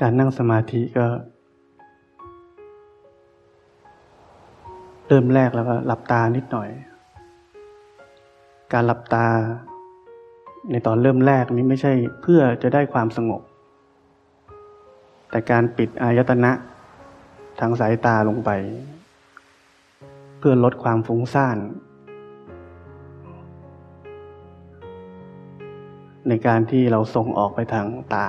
[0.00, 1.06] การนั่งสมาธิก็
[5.06, 6.68] เริ่มแรกแล้วก็หลับตานิดหน่อย
[8.72, 9.26] การหลับตา
[10.70, 13.42] ในตอนเริ่มแรกนี้ไม่ใช่เพื่อจะได้ความสงบ
[15.30, 16.52] แต่การปิดอายตนะ
[17.60, 18.50] ทางสายตาลงไป
[20.38, 21.58] เพื่อลดความฟุ้งซ่าน
[26.28, 28.26] ในการที่เราส่งออกไปทางตา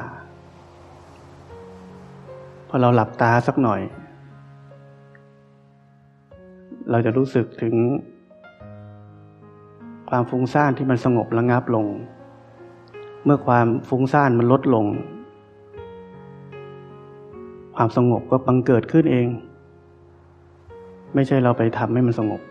[2.76, 3.82] อเราหลับตาสักหน่อย
[6.92, 7.76] เราจะรู้สึกถึง
[10.10, 11.86] ความฟุ้งซ่านที่มันสงบระงับลง
[13.26, 14.86] เมื่อความฟุ้งซ่านมันลดลง
[17.76, 19.28] ความสงบก็บังเกิดขึ้นเอง
[21.16, 22.42] ไม่ใช่เราไปทำให้มันสงบ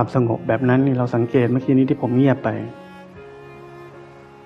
[0.00, 2.48] ความสงบแบบนั้นนี่เราสังเกตเมื่อกี้นี้ที่ผมเงียบไป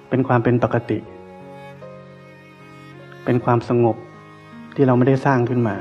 [0.09, 0.99] เป็นความเป็นปกติ
[3.25, 3.97] เป็นความสงบ
[4.75, 5.77] ที่เราไม่ได้สร้างขึ้นมา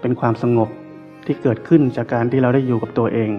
[0.00, 0.68] เป็นความสงบ
[1.26, 3.30] ที่เกิดขึ้นจากการที่เราได้อยู่กับตัวเอง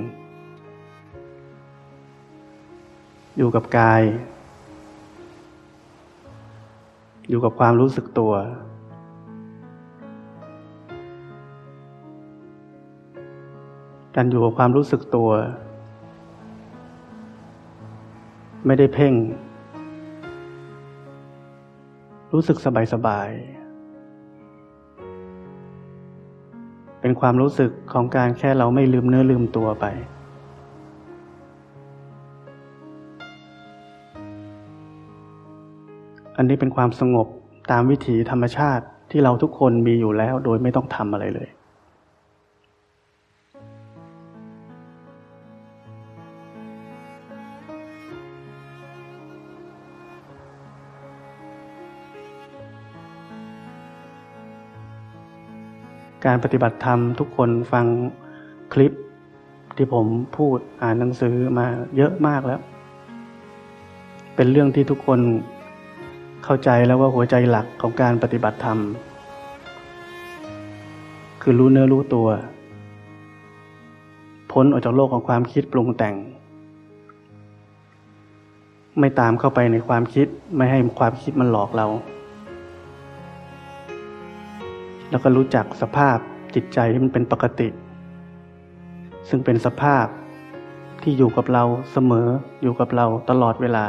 [3.37, 4.01] อยู่กับกาย
[7.29, 8.33] อยู่กับความรู้สึกตัว
[14.15, 15.29] การอยู่กับความรู้สึกตัว
[18.65, 19.13] ไม่ได้เพ่ง
[22.33, 22.57] รู้สึก
[22.93, 23.59] สบายๆ
[27.01, 29.85] เป็นความรู้สึกของการแค่เราไม่ลืมเนื้อลืมตัวไป
[36.41, 37.27] อันนี้เป็นความสงบ
[37.71, 41.49] ตามวิถีธรรมชาติที่เราทุกคนมีอยู่แล้วโดยไม่ต้องทำอะไรเลย
[56.25, 57.85] การปฏิบัติธรรมทุกคนฟัง
[58.73, 58.93] คลิป
[59.77, 60.05] ที่ผม
[60.37, 61.67] พูดอ่านหนังสือมา
[61.97, 62.61] เยอะมากแล้ว
[64.35, 65.21] เป็นเรื่องที่ทุกคน
[66.43, 68.79] เข้าใจแล้วว่าหัวใจหลักของการปฏิบัติธรรม
[71.41, 72.27] คือรู้เนื้อรู้ตัว
[74.51, 76.15] พ้นออกจากโลกของความคิดปรุงแต่ง
[78.99, 81.87] ไม่ตามเข้าไปในความคิดไม่ให้ความคิดมันหลอกเรา
[85.09, 86.17] แล้วก็รู้จักสภาพ
[86.55, 87.67] จิตใจที่มันเป็นปกติ
[89.29, 90.05] ซึ่งเป็นสภาพ
[91.03, 92.27] ที่อยู่กับเราเสมอ
[92.61, 93.85] อยู่กับเราตลอดเวลา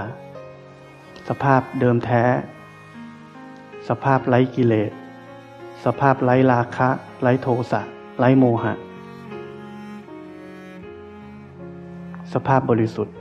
[1.28, 2.22] สภาพเดิมแท้
[3.88, 4.92] สภาพไร้กิเลส
[5.84, 6.88] สภาพไร้ราคะ
[7.22, 7.80] ไร้โทสะ
[8.18, 8.74] ไร้โมหะ
[12.32, 13.14] สภาพบริสุทธิ์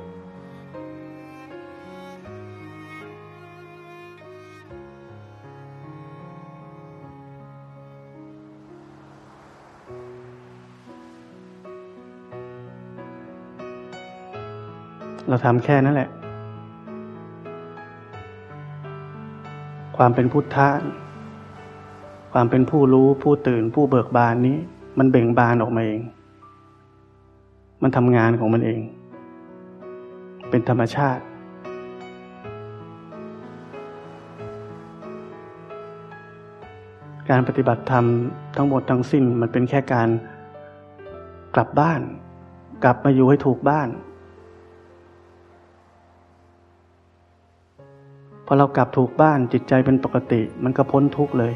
[15.28, 16.10] เราทำแค่นั้นแหละ
[20.02, 20.70] ความเป็นพุทธะ
[22.34, 24.58] ความเป็นผู้รู้ผู้ตื่นผู้เบิกบานนี้
[24.98, 26.02] มันเบ่งบานออกมาเอง
[27.84, 28.82] มันทำงานของมันเอง
[30.50, 31.24] เป็นธรรมชาติ
[37.30, 38.06] การปฏิบัติธรรม
[38.56, 40.10] ทั้งหมดทั้งสิ้นมันเป็นแค่การ
[41.56, 42.02] กลับบ้าน
[42.84, 43.90] กลับมาอยู่ให้ถูกบ้าน
[48.52, 51.54] พอเรากลับถูกบ้านจิตใจเป็นปกติ มันก็พ้นทุกข์เลย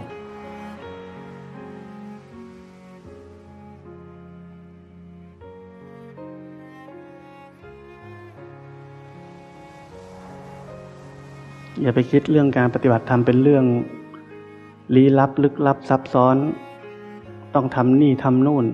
[11.81, 13.65] อย่าไปคิดเรื่องการปฏิบัติธรรมเป็นเรื่อง
[14.95, 16.37] ลี้ลับลึกลับซับซ้อน
[17.55, 18.65] ต้องทำนี่ทำนู่น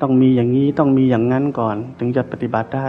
[0.00, 2.88] ต้องมีอย่างนี้ต้องมีอย่างนั้นก่อน ถึงจะปฏิบัติได้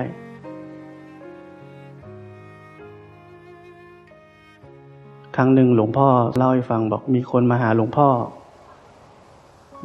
[5.39, 6.07] รั้งหนึ่งหลวงพ่อ
[6.38, 8.07] เล่าให้ฟังบอกมีคนมาหาหลวงพ่อ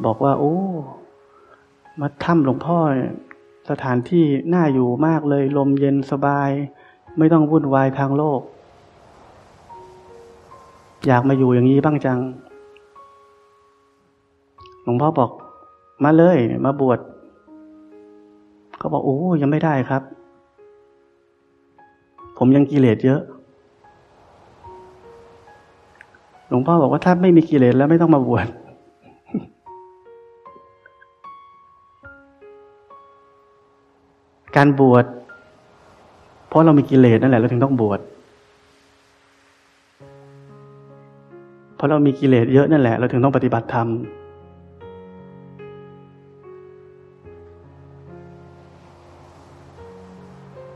[0.05, 0.55] บอกว่า โอ้
[1.99, 2.77] มาถ้ำหลวงพ่อ
[3.69, 6.49] สถานที่น่าอยู่มากเลย ลมเย็นสบาย
[7.17, 8.41] ไม่ต้องวุ่นวายทางโลก
[11.07, 12.19] อยากมาอยู่อย่างนี้บ้างจัง
[14.83, 15.31] หลวงพ่อบอก
[16.03, 16.99] มาเลย มาบวช
[18.77, 20.03] เขาบอกโอ้ยังไม่ได้ครับ
[22.37, 23.21] ผมยังกิเลสเยอะ
[26.49, 28.47] หลวงพ่อบอกว่าถ้าไม่มีกิเลสแล้วไม่ต้องมาบวช
[34.55, 35.05] การบวช
[36.47, 37.99] เพราะเรามีกิเลสนั่นแหละเราถึงต้องบวช
[41.75, 43.87] เพราะเรามีกิเลสเยอะนั่นแหละ เราถึงต้องปฏิบัติธรรม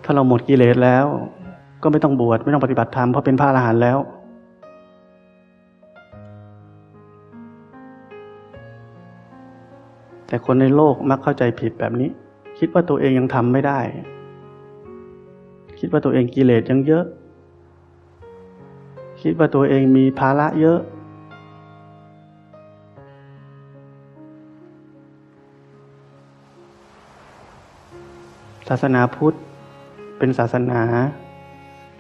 [0.03, 1.05] ถ้าเราหมดกิเลสแล้ว
[1.83, 3.97] ก็ไม่ต้องบวชไม่ต้องปฏิบัติธรรมเพราะเป็นพระอรหันต์แล้ว
[10.29, 12.09] แต่คนในโลกมักเข้าใจผิดแบบนี้
[12.59, 13.79] คิดว่าตัวเองยังทำไม่ได้
[15.79, 17.05] คิดว่าตัวเองกิเลสยังเยอะ
[19.21, 20.79] คิดว่าตัวเองมีภาระเยอะ
[28.69, 29.35] ศาสนาพุทธ
[30.17, 30.81] เป็นศาสนา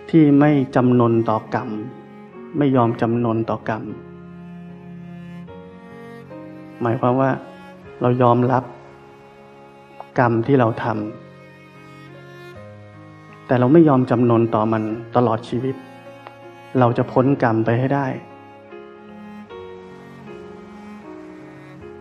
[0.09, 1.69] ที่ไม่จำนนต่อกรรม
[2.57, 3.83] ไม่ยอมจำนนต่อกรรม
[6.81, 7.31] หมายความว่า
[8.01, 8.63] เรายอมรับ
[10.19, 14.83] กรรมที่เราทำแต่เราไม่ยอมจำนนต่อมัน
[15.15, 15.75] ตลอดชีวิต
[16.79, 18.07] เราจะพ้นกรรมไปให้ได้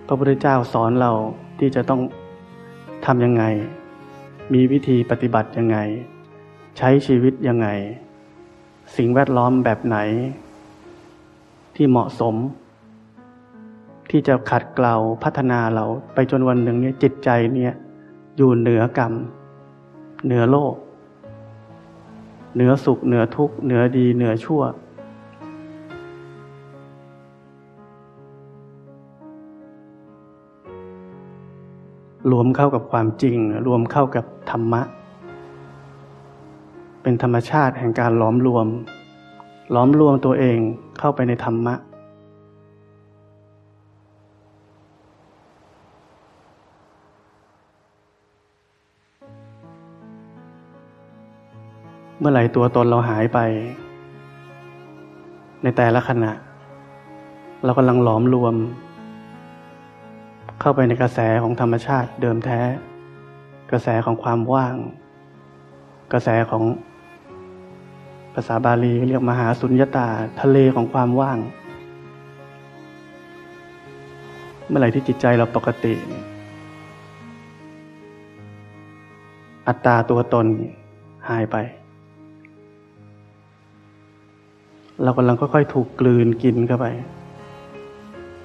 [0.06, 1.12] พระพุทธเจ้าสอนเรา
[1.58, 2.00] ที่จะต้อง
[3.06, 3.44] ทำยังไง
[4.52, 5.78] มีวิธีปฏิบัติยังไง
[6.78, 7.68] ใช้ชีวิตยังไง
[8.96, 9.98] สิ่งแวดล้อมแบบไหน
[11.76, 12.34] ที่เหมาะสม
[14.10, 14.94] ที่จะขัดเกลา
[15.24, 15.84] พัฒนาเรา
[16.14, 17.72] ไปจนวันหนึ่งเนี่ยจิตใจเนี่ย
[18.36, 19.12] อยู่เหนือกรรม
[20.26, 20.74] เหนือโลก
[22.54, 24.62] เหนือสุข เหนือทุกข์ เหนือดี เหนือชั่ว
[32.32, 34.82] รวมเข้ากับความจริง รวมเข้ากับธรรมะ
[37.02, 38.66] เป็นธรรมชาติแห่งการล้อมรวม
[39.74, 40.58] ล้อมรวมตัวเอง
[40.98, 41.74] เข้าไปในธรรมะ
[52.20, 53.38] เมื่อไหร่ตัวตนเราหายไป
[55.62, 56.32] ในแต่ละขณะ
[57.64, 58.54] เรากำลังหลอมรวม
[60.60, 62.60] เข้าไปในกระแสของธรรมชาติเดิมแท้
[63.70, 64.76] กระแสของความว่าง
[66.12, 66.62] กระแสของ
[68.34, 70.08] ภาษาบาลีเรียกมหาสุญญตา
[70.40, 71.38] ทะเลของความว่าง
[74.68, 75.94] เมื่อไหร่ที่จิตใจเราปกติ
[79.66, 80.46] อัตตาตัวตน
[81.30, 81.56] หายไป
[85.04, 86.86] เรากำลังค่อยๆ ถูกกลืนกินเข้าไป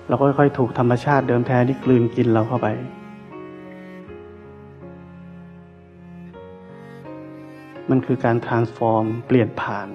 [0.08, 2.68] เราก็ค่อยๆ ถูกธรรมชาติเดิมแท้ที่กลืนกินเราเข้าไป
[7.90, 9.88] มันคือการ transform เปลี่ยนผ่าน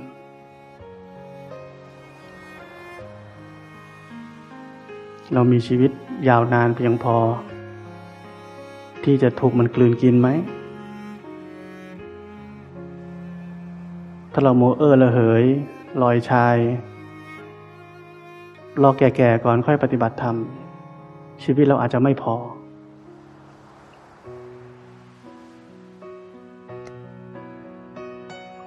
[5.35, 5.91] เรามีชีวิต
[6.29, 7.17] ยาวนานเพียงพอ
[9.05, 10.29] ที่จะถูกมันกลืนกินไหม
[14.33, 15.45] ถ้าเราโมเออร์ละเหย
[16.03, 16.57] ลอยชาย
[18.83, 20.37] รอแก่ๆก่อนค่อยปฏิบัติธรรม
[21.45, 22.35] ชีวิตเราอาจจะไม่พอ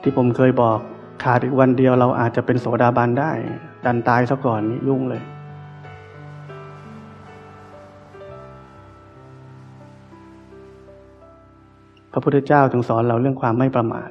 [0.01, 0.79] ที่ผมเคยบอก
[1.23, 3.31] ขาดอีกวันเดียวเราอาจจะเป็นโสดาบันได้
[3.85, 5.21] ดันตายซะก่อนนี่ยุ่งเลย
[12.11, 14.09] พระพุทธเจ้าถึงสอนเราเรื่องความไม่ประมาท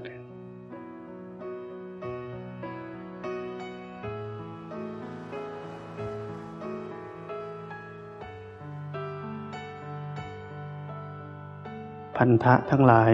[12.22, 13.12] พันธะทั้งหลาย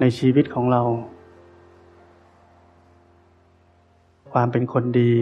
[0.00, 0.82] ในชีวิตของเรา
[4.32, 5.12] ความเป็นคนดี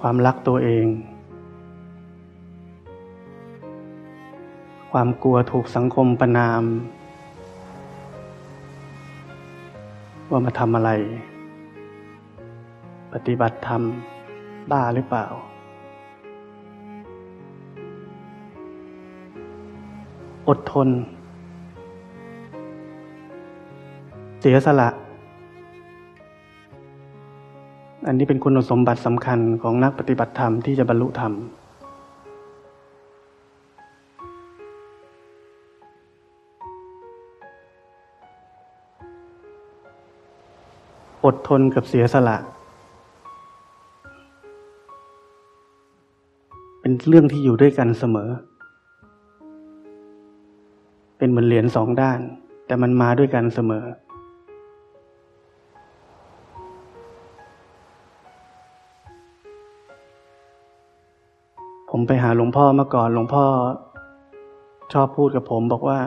[0.00, 0.86] ความรักตัวเอง
[4.92, 6.62] ความกลัวถูกสังคมประนาม
[10.30, 10.90] ว่ามาทำอะไร
[13.12, 13.82] ปฏิบัติธรรม
[14.70, 15.49] บ้าหรือเปล่า
[20.50, 20.88] อดทน
[24.40, 24.88] เสียสละ
[28.06, 31.32] อันนี้เป็นคุณสมบัติสำคัญของนักปฏิบัติธรรมที่จะบรรลุธรรม
[41.24, 42.36] อดทนกับเสียสละ
[46.80, 48.30] เป็นเรื่องที่อยู่ด้วยกันเสมอ
[51.22, 52.20] เป็นเหมือนเหรียญสองด้าน
[52.66, 53.84] แต่มันมาด้วยกันเสมอ
[61.90, 63.44] ผมไปหาหลวงพ่อมาก่อนหลวงพ่อ
[64.92, 65.98] ชอบพูดกับผมบอกว่า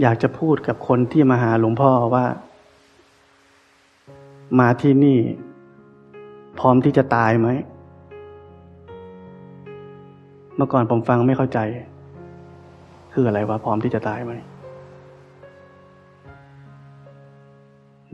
[0.00, 2.26] อยากจะพูดกับคนที่มาหาหลวงพ่อว่า
[4.60, 5.18] มาที่นี่
[6.58, 7.48] พร้อมที่จะตายไหม
[10.56, 11.60] เมื่อก่อนผมฟังไม่เข้าใจ
[13.18, 14.32] คืออะไรวะพร้อมที่จะตายไหม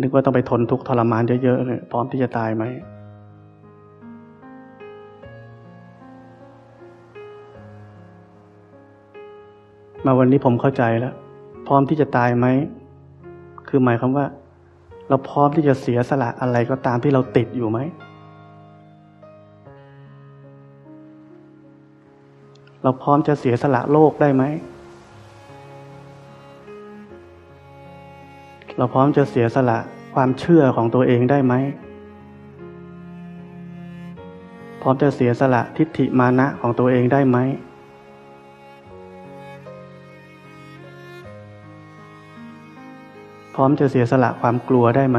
[0.01, 2.65] นึกว่าต้องไปทนทุกข์ทรมานเยอะๆเลยพร้อมที่จะตายไหม
[10.05, 11.15] มาวันนี้ผมเข้าใจแล้ว
[11.67, 12.47] พร้อมที่จะตายไหม
[13.69, 14.27] คือหมายความว่า
[15.09, 17.79] เราพร้อมที่จะเสียสละอะไรก็ตามที่เราติดอยู่ไหม
[22.83, 24.45] เราพร้อมจะเสียสละโลกได้ไหม
[28.77, 29.79] เราพร้อมจะเสียสละ
[30.15, 31.55] ความเชื่อของตัวเองได้ไหม
[34.83, 37.39] พร้อมจะเสียสละทิฏฐิมานะของตัวเองได้ไหม
[43.55, 45.19] พร้อมจะเสียสละความกลัวได้ไหม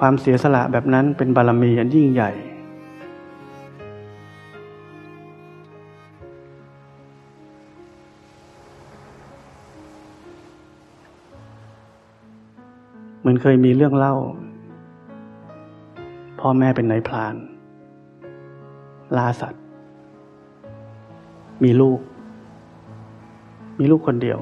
[0.00, 2.30] ความเสียสละแบบนั้นเป็นบารมีอันยิ่งใหญ่
[13.32, 14.14] มือนเคยมีเรื่องเล่า
[16.40, 17.34] พ่อแม่เป็นนายพราน
[19.16, 19.62] ล่าสัตว์
[21.64, 22.00] มีลูก
[23.78, 24.38] มีลูกคนเดียว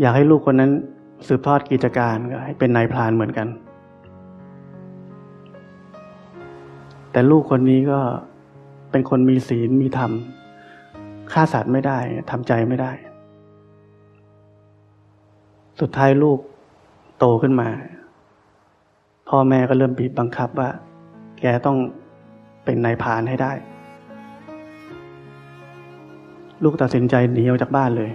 [0.00, 0.70] อยากให้ลูกคนนั้น
[1.26, 3.48] สืบทอดกิจการก็ให้เป็นนายพรานเหมือนกัน
[7.12, 8.00] แต่ลูกคนนี้ก็
[8.90, 10.12] เป็นคนมีศีลมีธรรม
[11.32, 11.98] ฆ่าสัตว์ไม่ได้
[12.30, 12.92] ทำใจไม่ได้
[15.80, 16.38] สุดท้ายลูก
[17.18, 17.68] โตขึ้นมา
[19.28, 20.68] พ่อแม่ก็เริ่มบีบบังคับว่า
[21.40, 21.76] แกต้อง
[22.64, 23.52] เป็นนายพานให้ได้
[26.62, 28.10] ลูกตัดสินใจหนีออกจากบ้านเลย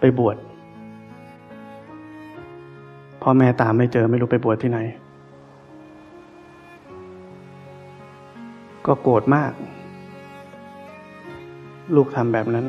[0.00, 0.36] ไปบวช
[3.22, 4.78] พ่อแม่ตามไม่เจอไม่รู้ไปบวชที่ไหน
[8.86, 9.52] ก็โกรธมาก
[11.94, 12.66] ลูกทำแบบนั้น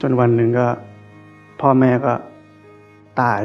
[0.00, 0.66] จนวันหนึ่งก็
[1.60, 2.12] พ่อแม่ก็
[3.20, 3.42] ตาย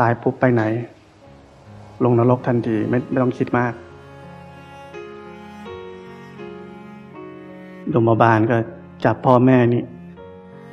[0.00, 0.62] ตายปุ๊บไปไหน
[2.04, 3.72] ลงนรกทันทีไม่ไม่ต้องคิดมาก
[7.90, 8.56] โยมบาลก็
[9.04, 9.82] จับพ่อแม่นี่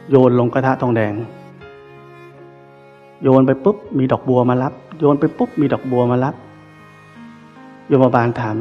[0.10, 1.14] โยนลงกระทะทองแดง
[3.24, 6.36] โยนไปปุ๊บ มีดอกบัวมารับ โยนไปปุ๊บ มีดอกบัวมารับ
[7.88, 8.56] โยมบาลถาม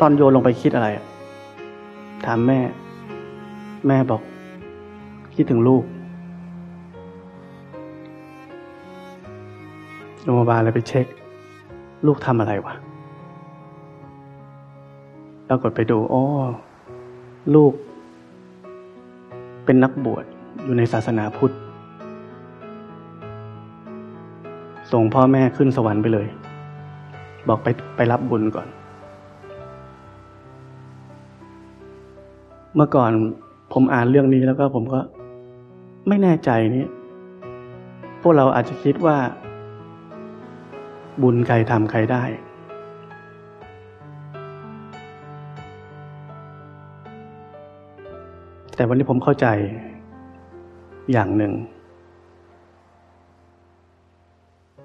[0.00, 0.88] ตอนโยนลงไปคิดอะไร
[2.26, 2.60] ถามแม่
[3.86, 4.22] แม่บอก
[5.34, 5.84] คิดถึงลูก
[10.22, 11.06] โรงพยาบาลเลยไปเช็ค
[12.06, 12.74] ลูกทำอะไรวะ
[15.48, 16.22] ปรากฏไปดูอ๋อ
[17.54, 17.72] ลูก
[19.64, 20.24] เป็นนักบวช
[20.64, 21.54] อยู่ในศาสนาพุทธ
[24.92, 26.26] ส่งพ่อแม่ขึ้นสวรรค์ไปเลย
[27.48, 28.68] บอกไปไปรับบุญก่อน
[32.76, 33.12] เมื่อก่อน
[33.72, 35.00] ผมอ่านเรื่องนี้แล้วก็ผมก็
[36.08, 36.86] ไม่แน่ใจนี่
[38.22, 39.16] พวกเราอาจจะคิดว่า
[41.22, 42.22] บุญใครทำใครได้
[48.76, 49.46] แต่วันนี้ผมเข้าใจ
[51.12, 51.52] อย่างหนึ่ง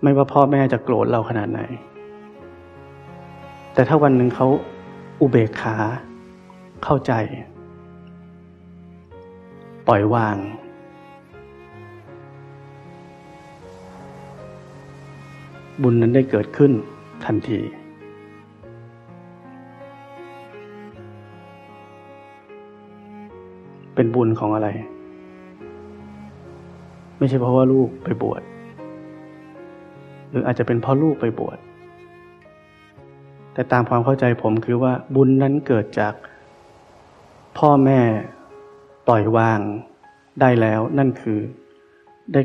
[0.04, 1.62] ไม่ว่าพ่อแม่จะโกรธเราขนาดไหน
[3.74, 4.48] แต่ถ้าวันหนึ่งเขา
[5.22, 5.76] อุเบกขา
[6.84, 7.14] เข้าใจ
[9.92, 10.38] ปล่อยวาง
[15.84, 16.72] บุญนั้นได้เกิดขึ้น
[17.26, 17.60] ทันที
[23.96, 24.68] เป็นบุญของอะไร
[27.18, 28.42] ไม่ใช่เพราะว่าลูกไปบวช
[30.30, 31.58] หรืออาจจะเป็นเพราะลูกไปบวช
[33.54, 36.14] แต่ตามความเข้าใจผมคือว่าบุญนั้นเกิดจาก
[37.58, 38.02] พ่อแม่
[39.10, 39.60] ปล่อยวาง
[40.42, 41.40] ได้แล้วนั่นคือ
[42.34, 42.42] ได้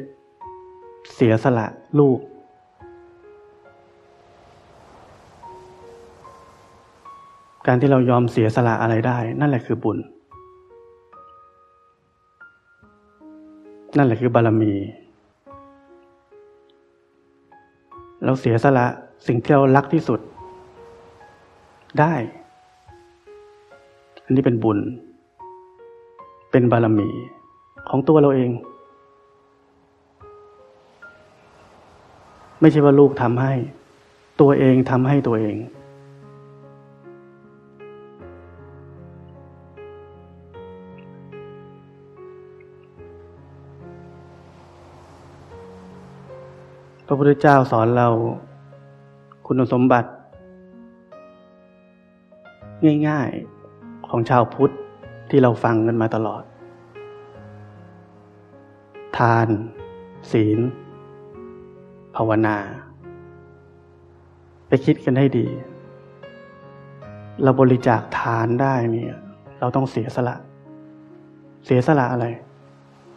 [1.14, 1.66] เสียสละ
[1.98, 2.18] ลูก
[7.66, 9.98] การที่เรายอมเสียสละอะไรได้ นั่นแหละคือบุญ
[13.96, 14.72] นั่นแหละคือบารมี
[18.24, 18.86] เราเสียสละ
[19.26, 20.20] สิ่งที่เรารักที่สุด
[22.00, 22.14] ได้
[24.24, 24.80] อันนี้เป็นบุญ
[26.56, 27.08] เป็นบารมี
[27.88, 28.50] ของตัวเราเอง
[32.60, 33.52] ไม่ใช่ว่าลูกทำให้
[34.40, 35.56] ตัวเองทำให้ตัวเอง
[47.06, 48.08] พระพุทธเจ้าสอนเรา
[49.46, 50.08] คุณสมบัติ
[53.08, 53.30] ง่าย
[53.70, 54.74] ๆ ของชาวพุทธ
[55.36, 56.42] ที่เราฟังกันมาตลอด
[59.18, 59.48] ทาน
[60.32, 60.58] ศีล
[62.16, 62.56] ภาวนา
[64.68, 65.46] ไปคิดกันให้ดี
[67.42, 69.14] เราบริจาคทานได้เนี่ย
[69.60, 70.36] เราต้องเสียสละ
[71.66, 72.26] เสียสละอะไร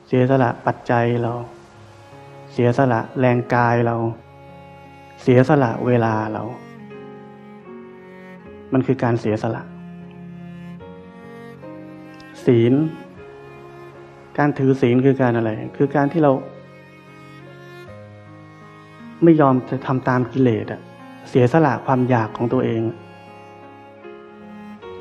[0.08, 1.34] เสียสละปัจจัยเรา
[2.54, 3.96] เสียสละแรงกายเรา
[5.22, 6.44] เสียสละเวลาเรา
[8.74, 9.64] มันคือการเสียสละ
[12.48, 12.74] ศีล
[14.38, 16.32] การถือศีลคือการอะไร คือการที่เรา
[19.24, 20.82] ไม่ยอมจะทำตามกิเลสอะ
[21.30, 22.82] เสียสละความอยากของตัวเอง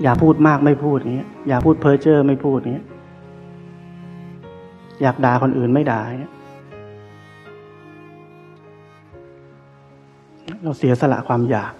[0.02, 2.86] อย่าพูดมากไม่พูดอย่างเงี้ย อย่าพูดเพ้อเจ้อไม่พูดอย่างเงี้ย
[5.02, 6.32] อยากด่าคนอื่นไม่ด่าเงี้ย
[10.62, 11.72] เราเสียสละความอยาก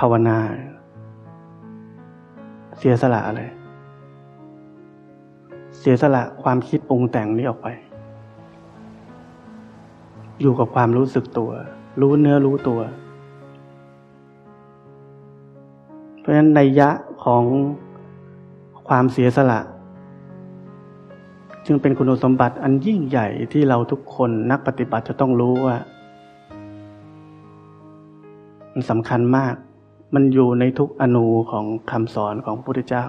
[0.00, 0.38] ภาวนา
[2.84, 3.42] เสียสละอะไร
[5.78, 7.68] เสียสละความคิดปรุงแต่งนี้ออกไป
[10.40, 11.50] อยู่กับความรู้สึกตัว
[12.00, 12.80] รู้เนื้อรู้ตัว
[16.20, 16.90] เพราะฉะนั้นในยะ
[17.24, 17.44] ของ
[18.88, 19.60] ความเสียสละ
[21.66, 25.76] จึงเป็นคุณสมบัติอันยิ่งใหญ่ที่เราทุกคนนักปฏิบัติจะต้องรู้ว่า
[28.72, 29.54] มันสำคัญมาก
[30.14, 33.06] มันอยู่ในทุกอนูของคำสอนของพระพุทธเจ้า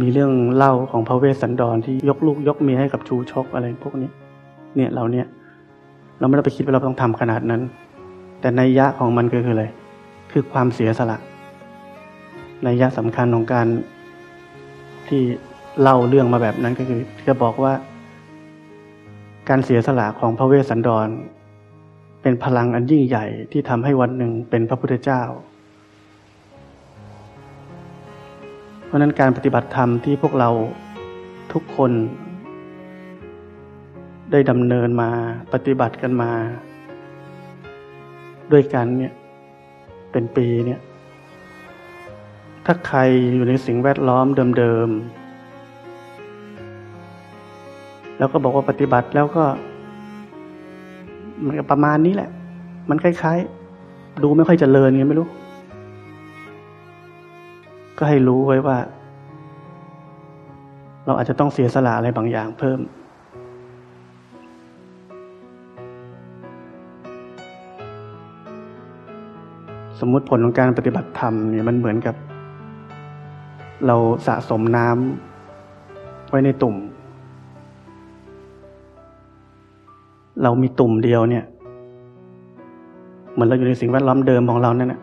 [0.00, 4.10] มีเรื่องเล่าของพระเวสสันดรที่ยกลูกยกเมียให้กับชูชกอะไรพวกนี้
[4.76, 5.26] เนี่ยเราเนี่ย
[6.18, 7.62] เราไม่ได้ไปคิดว่าเราต้องทำขนาดนั้น
[8.40, 9.66] แต่ในยะของมันก็คืออะไร
[10.32, 11.18] คือความเสียสละ
[12.64, 13.66] ในยะสำคัญของการ
[15.12, 15.24] ที่
[15.80, 17.72] เล่าเรื่องมาแบบนั้นก็คือจะบอกว่า
[19.48, 21.08] การเสียสละของพระเวสสันดร
[22.22, 25.22] เป็นพลังอันยิ่งใหญ่ที่ทำให้วันหนึ่งเป็นพระพุทธเจ้า
[28.84, 30.50] เพราะนั้นการปฏิบัติธรรมที่พวกเรา
[31.52, 31.92] ทุกคน
[34.30, 35.10] ได้ดำเนินมา
[35.52, 36.32] ปฏิบัติกันมา
[38.52, 39.12] ด้วยกันเนี่ย
[40.12, 40.80] เป็นปีเนี่ย
[42.66, 42.98] ถ้าใคร
[43.34, 44.26] อยู่ในสิ่งแวดล้อม
[44.58, 44.98] เดิมๆ
[48.18, 49.44] แล้วก็บอกว่าปฏิบัติแล้วก็
[51.46, 52.30] มันประมาณนี้แหละ
[52.90, 55.28] มันคล้ายๆ ดูไม่ค่อยจเจริญไงไม่รู้
[57.98, 58.76] ก็ให้รู้ไว้ว่า
[61.06, 62.80] เราอาจจะต้องเสียสละอะไรบางอย่างเพิ่ม
[70.00, 72.14] สมมุติผลของการปฏิบัติธรรมเนี่ยมันเหมือนกับ
[73.86, 76.76] เราสะสมน้ำไว้ในตุ่ม
[80.42, 81.44] เรามีตุ่มเดียวเนี่ย
[83.32, 85.00] เหมือนเราอยู่ในสิ่งแวดล้อมเดิมของเราเนี่ย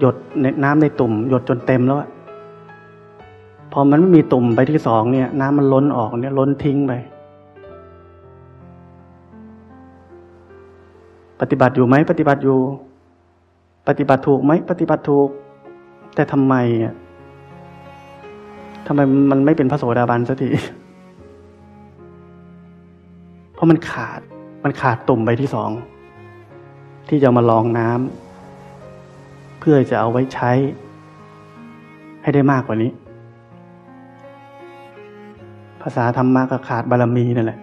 [0.00, 2.08] หยดในน้ำในตุ่ม หยดจนเต็มแล้วอะ
[3.72, 6.92] พอมันไม่มีตุ่มไปที่สองเนี่ย น้ำมันล้นออกเนี่ย ล้นทิ้งไป
[11.40, 12.58] ปฏิบัติอยู่ไหมปฏิบัติอยู่
[13.88, 15.28] ปฏิบัติถูกไหมปฏิบัติถูก
[16.14, 16.94] แต่ทำไมอะ
[18.86, 19.00] ทำไม
[19.30, 20.48] มันไม่เป็นพระโสดาบันสักที
[23.54, 24.20] เพราะมันขาด
[24.64, 25.70] มันขาดตุ่มใบที่สอง
[27.08, 30.50] ที่จะมาลองน้ำเพื่อจะเอาไว้ใช้
[32.22, 32.90] ให้ได้มากกว่านี้
[35.82, 37.58] ภาษาธรรมะก็ขาดบารมีนั่นแหละ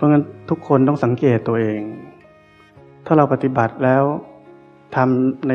[0.00, 1.80] ราะงั้นทุกคนต้องสังเกตตัวเอง
[3.06, 4.02] ถ้าเราปฏิบัติแล้ว
[4.96, 5.52] ทำใน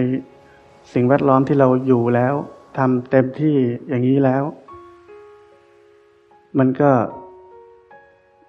[0.94, 2.34] สิ่งแวดล้อมที่เราอยู่แล้ว
[2.78, 3.56] ทำเต็มที่
[3.90, 4.44] อย่างนี้แล้ว
[6.60, 6.92] มันก็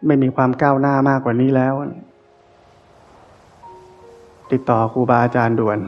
[0.06, 1.74] ไม่มีความก้าวหน้ามากกว่านี้แล้ว
[4.52, 5.78] ติดต่อครูบาอาจารย์ด่วน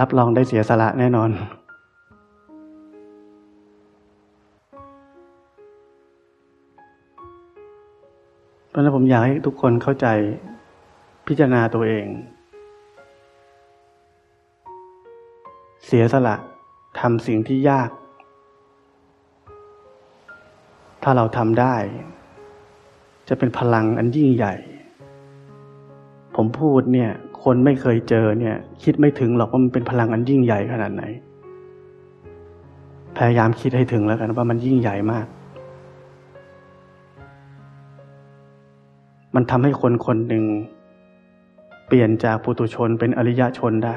[0.00, 1.30] รับรองได้เสียสละแน่นอน
[8.74, 10.06] เพราะนั้นผมอยากให้ทุกคนเข้าใจ
[11.26, 12.06] พิจารณาตัวเอง
[15.86, 16.36] เสียสละ
[17.00, 17.90] ทำสิ่งที่ยาก
[21.02, 21.76] ถ้าเราทำได้
[23.28, 24.54] จะเป็นพลังอันยิ่งใหญ่
[26.36, 27.10] ผมพูดเนี่ย
[27.42, 31.04] คนไม่เคยเจอเนี่ย คิดไม่ถึงหรอกว่ามันเป็นพลังอันยิ่งใหญ่ขนาดไหน
[33.16, 35.26] พยายามคิดให้ถึงแล้วกันว่ามันยิ่งใหญ่มาก
[39.34, 40.44] มันทำให้คนคนหนึ่ง
[41.86, 43.96] เปลี่ยนจากปุตุชนเป็นอริยชนได้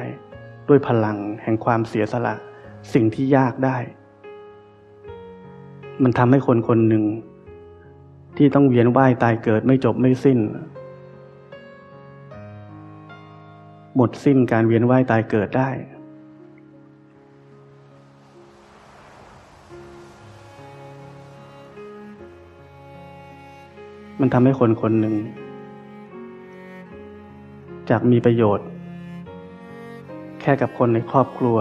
[0.69, 2.36] ด้วยพลังแห่งความเสียสละ
[2.93, 3.78] สิ่งที่ยากได้
[6.04, 7.04] มันทำให้คนคนหนึ่ง
[8.38, 10.39] ที่ต้องเวียนว่ายตายเกิดไม่จบไม่สิ้น
[13.95, 15.69] หมดสิ้นการเวียนว่ายตายเกิดได้
[24.21, 25.15] มันทำให้คนคนหนึ่ง
[27.89, 28.67] จากมีประโยชน์
[30.41, 31.58] แค่กับคนในครอบครัว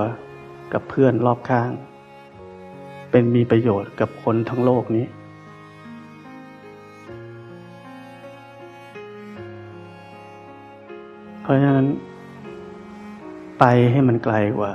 [0.73, 1.71] กับเพื่อนรอบข้าง
[3.11, 5.07] เป็นมีประโยชน์กับคนทั้งโลกนี้
[11.43, 11.89] เพราะฉะนั้น
[13.59, 14.73] ไปให้มันไกลกว่า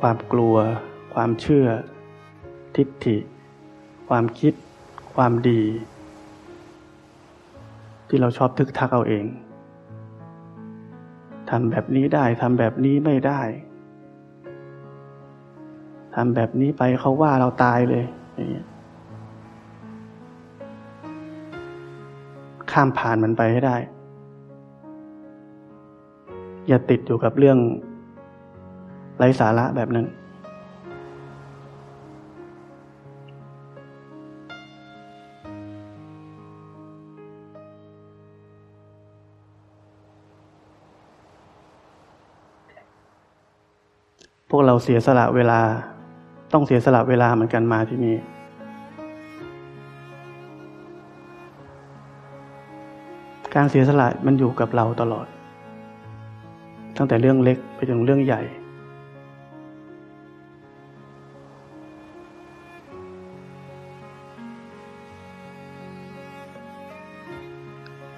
[0.00, 0.56] ความกลัว
[1.14, 1.66] ความเชื่อ
[2.76, 3.16] ทิฏฐิ
[4.14, 4.54] ความคิด
[5.14, 5.62] ความดี
[8.08, 9.24] ที่เราชอบทึกทักเอาเอง
[11.50, 13.40] ทำแบบนี้ได้ทำแบบนี้ไม่ได้
[16.14, 18.66] ทำแบบนี้ไปเขาว่าเราตายเลยอย่างเงี้ย
[22.72, 23.76] ข้ามผ่านมันไปให้ได้
[26.68, 27.58] อย่าติดอยู่กับเรื่อง
[29.18, 30.06] ไร้สาระแบบนั้น
[44.52, 45.60] พวกเราเสียสละเวลา
[46.52, 48.16] ต้องเสียสละเวลาเหมือนกันมาที่นี่
[53.54, 55.26] การเสียสละมันอยู่กับเราตลอด
[56.96, 58.42] ตั้งแต่เรื่องเล็กไปจนเรื่องใหญ่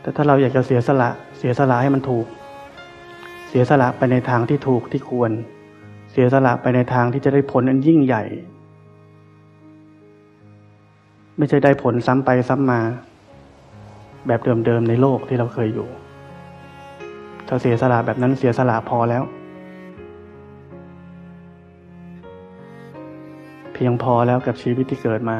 [0.00, 2.26] แต่ถ้าเราอยากจะเสียสละ เสียสละให้มันถูก
[3.48, 5.32] เสียสละไปในทางที่ถูกที่ควร
[6.12, 8.24] เสียสละไปในทางที่จะได้ผลอันยิ่งใหญ่
[11.38, 12.80] ไม่ใช่ได้ผลซ้ำไปซ้ำมา
[14.26, 15.88] แบบเดิมๆในโลกที่เราเคยอยู่
[17.48, 19.22] ถ้าเสียสละแบบนั้นเสียสละพอแล้ว
[23.74, 25.36] เพียงพอแล้วกับชีวิตที่เกิดมา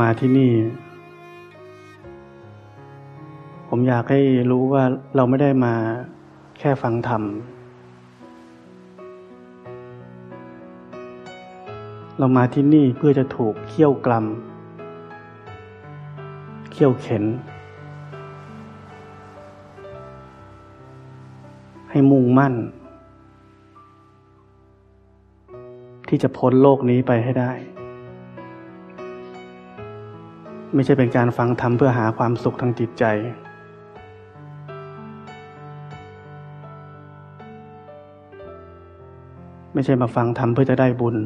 [0.00, 0.52] มาที่นี่
[3.68, 4.84] ผมอยากให้รู้ว่า
[5.16, 5.74] เราไม่ได้มา
[6.58, 7.22] แค่ฟังธรรม
[12.18, 14.24] เรามาที่นี่เพื่อจะถูกเคี่ยวกลัม
[16.72, 17.24] เคี่ยวเข็น
[21.90, 22.54] ให้มุ่งมั่น
[26.08, 27.52] ที่จะพ้นโลกนี้ไปให้ได้
[30.76, 33.04] ไม่ใช่เป็นการฟังธรรมเพื่อหาความสุขทางจิตใจ
[39.72, 41.16] ไม่ใช่มาฟังธรรมเพื่อจะได้บุญ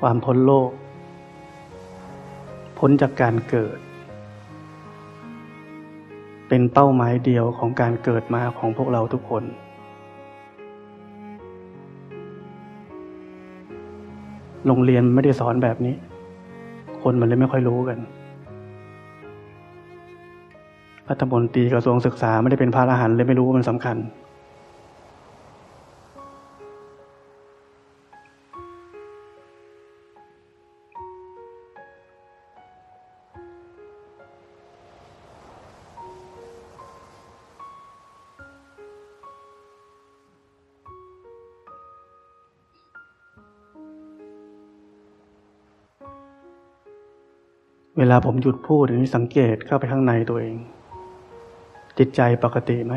[0.00, 0.70] ความพ้นโลก
[2.86, 3.78] พ้นจากการเกิด
[6.48, 9.44] เป็นเป้าหมายเดียวของการเกิดมาของพวกเราทุกคน
[14.66, 15.94] โรงเรียนไม่ได้สอนแบบนี้
[17.02, 17.98] คนมันเลยไม่ค่อยรู้กัน
[21.08, 23.96] รัฐมนตรีกระทรวงศึกษาไม่ได้เป็นพระอรหันต์เลยไม่รู้ว่ามันสำคัญ
[48.14, 50.56] ลาผมหยุดพูดอย่างนี้สังเกตเข้าไปข้างในตัวเอง
[51.98, 52.94] จิตใจปกติไหม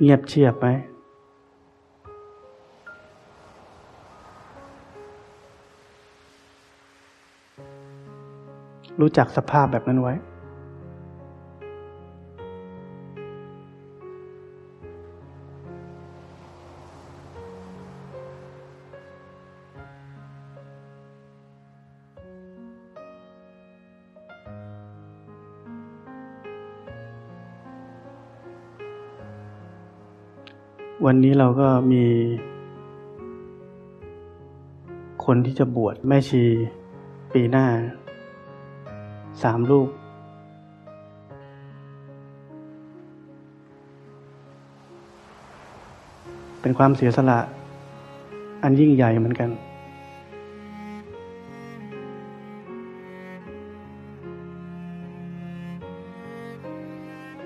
[0.00, 0.68] เงียบเชียบไหม
[9.00, 10.14] รู้จักสภาพแบบนั้นไว้
[31.08, 32.04] วันนี้เราก็มี
[35.24, 36.44] คนที่จะบวชแม่ชี
[37.32, 37.66] ปีหน้า
[39.42, 39.88] สามลูก
[46.60, 47.38] เป็นความเสียสละ
[48.62, 49.50] อันยิ่งใหญ่เหมือนกัน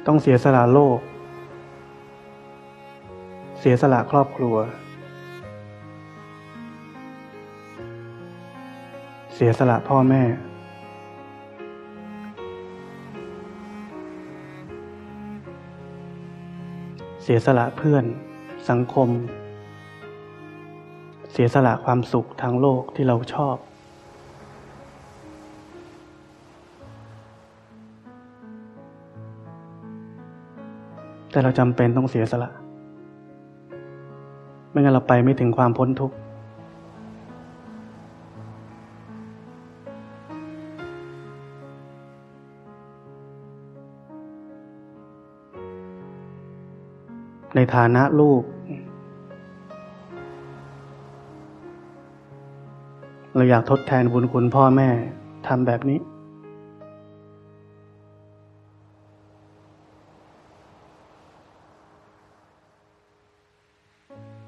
[0.06, 1.00] ต้องเสียสละโลก
[3.60, 4.56] เสียสละครอบครัว
[9.34, 10.22] เสียสละพ่อแม่
[17.22, 18.04] เสียสละเพื่อน
[18.70, 19.08] สังคม
[21.32, 23.56] เสียสละความสุขทางโลกที่เราชอบ
[31.30, 32.50] แต่เราจำเป็นต้องเสียสละ
[34.70, 36.16] ไม่งั้นเราไปไม่ถึงความพ้นทุกข์
[47.54, 48.42] ในฐานะลูก
[53.34, 54.88] เราอยากทดแทนบุญคุณพ่อแม่
[55.46, 55.98] ทำแบบนี้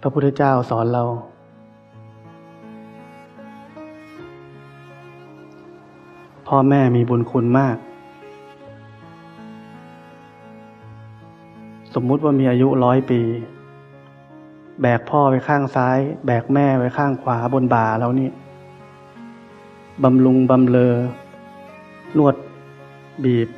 [0.01, 1.05] พระพุทธเจ้าสอนเรา
[6.47, 7.77] พ่อแม่มีบุญคุณมาก
[11.95, 13.21] สมมุติว่ามีอายุร้อยปี
[14.83, 18.31] แบกพ่อไปข้างซ้าย แบกแม่ไปข้างขวาบนบ่าแล้วนี่
[20.03, 20.95] บำรุงบำเลอ
[22.17, 22.37] นวด
[23.25, 23.49] บีบ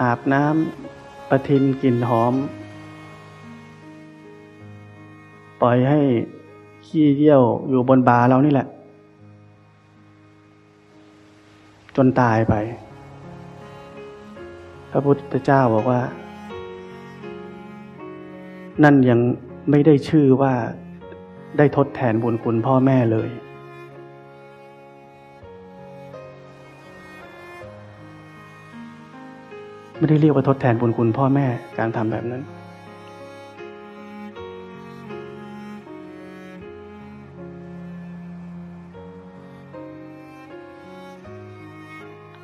[0.00, 2.34] อาบน้ำประทินกลิ่นหอม
[5.62, 6.00] ปล่อยให้
[6.86, 8.66] ขี้เยี่ยวอยู่บนบาเรานี่แหละ
[11.96, 12.54] จนตายไป
[14.90, 16.00] พระพุทธเจ้าบอกว่า
[18.82, 19.20] นั่นยัง
[19.70, 20.54] ไม่ได้ชื่อว่า
[21.58, 23.28] ได้ทดแทนบุญคุณพ่อแม่เลย
[29.98, 31.46] ไม่ได้เรียกว่าทดแทนบุญคุณพ่อแม่
[31.78, 32.42] การทำแบบนั้น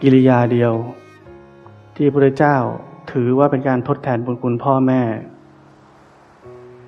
[0.02, 0.72] กิริยาเดียว
[1.96, 2.56] ที่พระเจ้า
[3.12, 5.02] ถือว่าเป็นการทดแทนบุญคุณพ่อแม่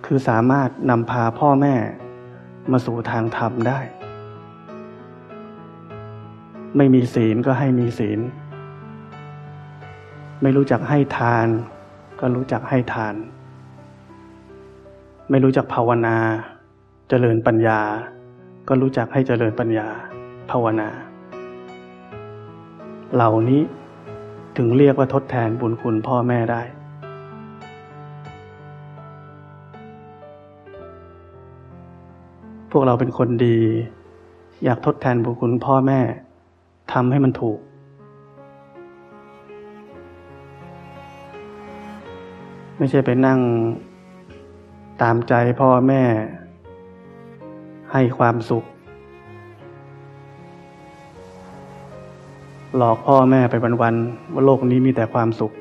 [0.06, 1.74] คือสามารถนำพาพ่อแม่
[2.70, 3.80] มาสู่ทางธรรมได้
[6.76, 8.20] ไม่มีศีลก็ให้มีศีล
[10.42, 11.46] ไม่รู้จักให้ทาน
[12.20, 13.14] ก็รู้จักให้ทาน
[15.30, 16.16] ไม่รู้จักภาวนา
[17.08, 17.80] เจริญปัญญา
[18.68, 19.88] ก็รู้จักให้เจริญปัญญา
[20.50, 20.88] ภาวนา
[23.14, 23.62] เหล่านี้
[24.56, 26.62] ถึงเรียกว่าทดแทนบุญคุณพ่อแม่ได้
[32.70, 33.58] พวกเราเป็นคนดี
[34.64, 36.00] อยากทดแทนบุญคุณพ่อแม่
[36.92, 37.58] ทำให้มันถูก
[42.76, 43.40] ไม่ใช่ไปนั่ง
[45.02, 46.02] ตามใจพ่อแม่
[47.92, 48.64] ให้ความสุข
[52.76, 55.52] หลอกพ่อแม่ไปวันๆว่าโลกนี้มีแต่ความสุข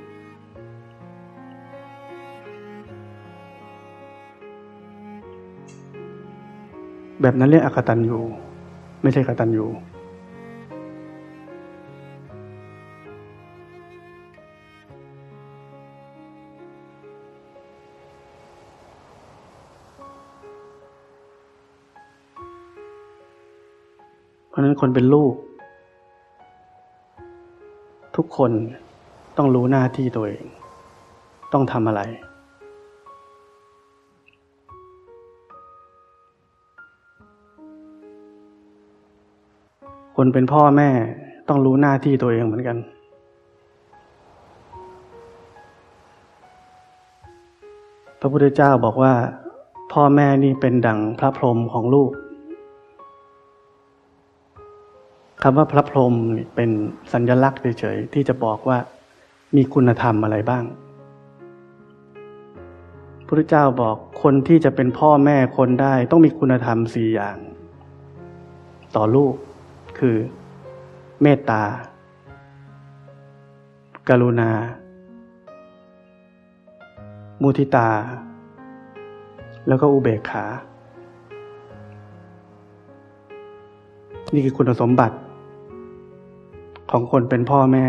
[7.22, 8.20] แบบนั้นเรียกอกตันยู
[9.02, 9.66] ไม่ใช่กตันยู
[24.50, 25.36] เพราะนั้นคนเป็นลูก
[28.38, 28.52] คน
[29.38, 30.46] ต้องรู้หน้าที่ตัวเอง
[31.54, 32.02] ต้องทำอะไร
[40.16, 40.90] คนเป็นพ่อแม่
[41.48, 42.78] ต้องรู้หน้าที่ตัวเองเหมือนกัน
[48.20, 49.14] พระพุทธเจ้าบอกว่า
[49.94, 52.12] พ่อแม่นี่เป็นดั่งพระพรหมของลูก
[55.44, 56.16] คำว่าพระพรหม
[56.56, 56.70] เป็น
[57.14, 58.78] สัญลักษณ์เฉยๆที่จะบอกว่า
[59.56, 60.64] มีคุณธรรมอะไรบ้าง
[63.28, 67.38] พระเจ้าบอกคนที่จะเป็นพ่อแม่คนได้ ต้องมีคุณธรรมสี่อย่าง
[68.96, 69.34] ต่อลูก
[70.00, 70.16] คือ
[71.22, 71.64] เมตตา
[74.10, 74.52] กรุณา
[77.42, 77.90] มุทิตา
[79.68, 80.46] แล้วก็อุเบกขา
[84.34, 85.16] นี่คือคุณสมบัติ
[86.92, 87.86] ของคนเป็นพ่อแม่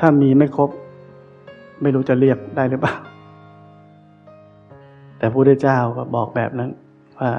[0.00, 0.70] ถ้ามีไม่ครบ
[1.82, 2.94] ไม่รู้จะเรียกได้หรือเปล่า
[5.18, 6.70] แต่พระพุทธเจ้าก็บอกแบบนั้น
[7.18, 7.30] ว่า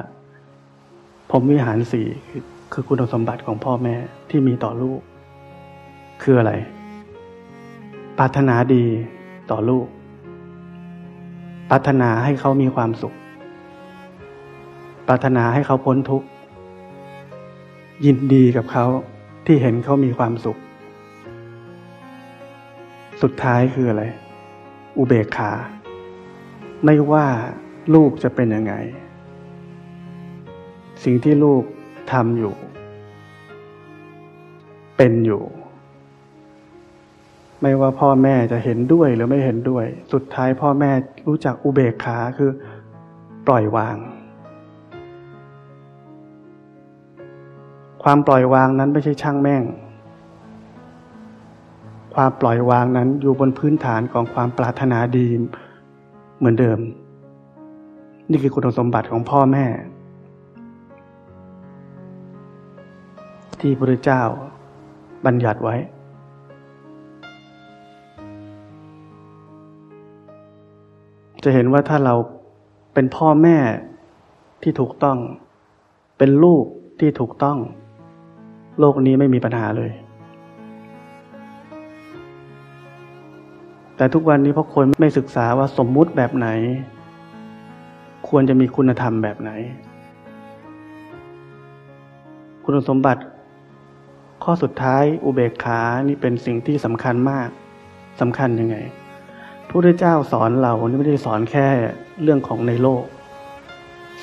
[1.32, 3.96] ผมวิหารสี่คือคือคุณสมบัติของพ่อแม่
[4.30, 5.00] ที่มีต่อลูก
[6.22, 6.54] คืออะไร
[8.18, 8.86] ปรารถนาดี
[9.52, 9.88] ต่อลูก
[11.70, 13.14] ปรารถนาให้เขามีความสุข
[15.08, 16.28] ปรารถนาให้เขาพ้นทุกข์
[18.06, 18.86] ยินดีกับเขา
[19.52, 20.58] ที่เห็นเขามีความสุข
[23.22, 24.04] สุดท้ายคืออะไร
[24.98, 25.52] อุเบกขา
[26.86, 27.28] ไม่ว่า
[27.96, 28.74] ลูกจะเป็นยังไง
[31.04, 31.64] สิ่งที่ลูก
[32.12, 32.54] ทำอยู่
[34.98, 35.44] เป็นอยู่
[37.62, 40.92] ไม่ว่าพ่อแม่จะเห็นด้วยหรือไม่เห็นด้วย สุดท้ายพ่อแม่
[41.28, 42.52] รู้จักอุเบกขาคือ
[43.48, 43.98] ปล่อยวาง
[48.04, 49.64] ความปล่อยวางนั้นไม่ใช่ช่างแม่ง
[52.16, 55.28] ความปล่อยวางนั้นอยู่บนพื้นฐานของความปรารถนาดี
[56.38, 56.80] เหมือนเดิม
[58.30, 59.66] นี่คือคุณสมบัติของพ่อแม่
[63.60, 64.22] ที่พระเจ้า
[65.26, 65.76] บัญญัติไว้
[71.44, 72.16] จะเห็นว่าถ้าเรา
[72.94, 73.58] เป็นพ่อแม่
[74.62, 75.18] ที่ถูกต้อง
[76.18, 76.64] เป็นลูก
[77.00, 77.58] ที่ถูกต้อง
[78.80, 79.92] โลกนี้ไม่มีปัญหาเลย
[83.98, 86.48] แต่ทุกวันนี้เพราะคนไม่ศึกษาว่าสมมุติแบบไหน
[88.30, 89.52] ควรจะมีคุณธรรมแบบไหน
[92.64, 93.22] คุณสมบัติ
[94.44, 97.50] ข้อสุดท้ายอุเบกขานี่เป็นสิ่งที่สำคัญมาก
[98.22, 98.78] สำคัญยังไง
[99.68, 101.68] พระพุทธเจ้าสอนเรานี่ไม่ได้สอนแค่
[102.24, 103.04] เรื่องของในโลก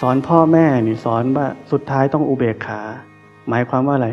[0.00, 2.80] สอนพ่อแม่นี่สอนว่าสุดท้ายต้องอุเบกขา
[3.48, 4.08] หมายความว่าอะไร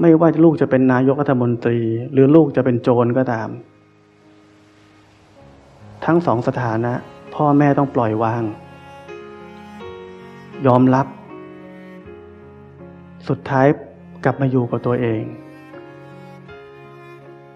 [0.00, 1.78] ไม่ว่าลูกจะเป็นนายกรัฐมนตรี
[2.12, 3.48] หรือลูกจะเป็นโจรก็ตาม
[6.04, 6.92] ทั้งสองสถานะ
[7.34, 8.42] พ่อแม่ต้องปล่อยวาง
[10.66, 11.06] ยอมรับ
[13.28, 13.66] สุดท้าย
[14.24, 15.22] กลับมาอยู่กับตัวเอง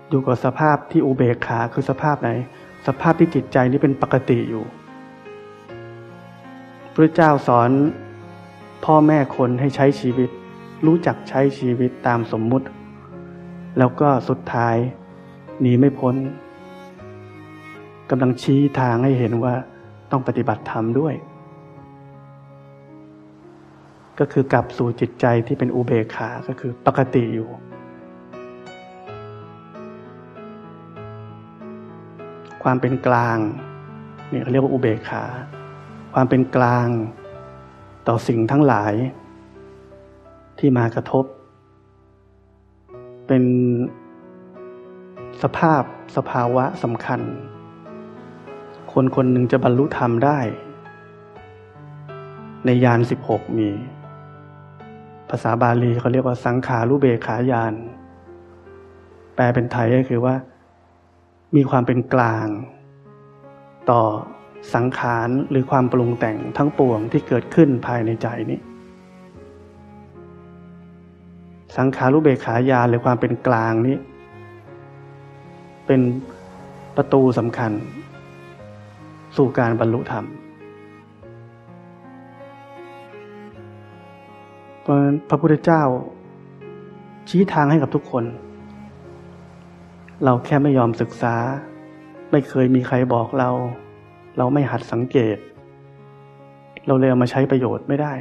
[0.09, 2.31] อยู่กับสภาพที่อุเบกขาคือสภาพไหน
[2.87, 4.65] สภาพที่จิตใจนี้เป็นปกติอยู่
[6.95, 7.71] พระเจ้าสอน
[8.85, 10.31] พ่อแม่คนให้ใช้ชีวิต
[10.87, 12.67] รู้จักใช้ชีวิตตามสมมุติ
[13.79, 14.77] แล้วก็สุดท้าย
[15.61, 16.15] หนีไม่พ้น
[18.11, 19.55] กำลังชี้ทางให้เห็นว่า
[20.11, 21.15] ต้องปฏิบัติธรรมด้วย
[24.19, 27.49] ก็คือกลับสู่จิตใจที่เป็นอุเบกขาก็คือปกติอยู่
[32.63, 33.39] ความเป็นกลาง
[34.31, 35.25] นี่เขาเรียกว่าอุเบกขา
[36.15, 36.89] ความเป็นกลาง
[38.09, 38.95] ต่อสิ่งทั้งหลาย
[40.61, 41.25] ที่มากระทบ
[43.27, 43.45] เป็น
[45.43, 45.83] สภาพ
[46.17, 47.21] สภาวะสำคัญ
[48.93, 50.39] คนคนหนึ่งจะบรรลุธรรมได้
[52.67, 53.71] ในยานสิบหกมี
[55.31, 57.75] ภาษาบาลีเขาเรียกว่าสังขารุเบขายาน
[59.35, 60.35] แปลเป็นไทยก็คือว่า
[61.57, 62.47] มีความเป็นกลาง
[63.91, 64.03] ต่อ
[64.75, 68.61] สังขารหรือความปรุงแต่งทั้งปวงที่เกิดขึ้นภายในใจนี้
[71.77, 73.97] สังขารุเบขายาหรือความเป็นกลางนี้
[75.87, 76.01] เป็น
[76.97, 77.73] ประตูสำคัญ
[79.37, 80.25] สู่การบรรลุธรรม
[84.87, 84.97] พระ
[85.29, 85.83] พระพุทธเจ้า
[87.29, 88.25] ชี้ทางให้กับทุกคน
[90.25, 91.35] เราแค่ไม่ยอมศึกษา
[92.31, 93.51] ไม่เคยมีใครบอกเรา
[94.39, 95.37] เราไม่หัดสังเกต
[96.87, 98.15] เราเลยเอามาใช้ประโยชน์ไม่ได้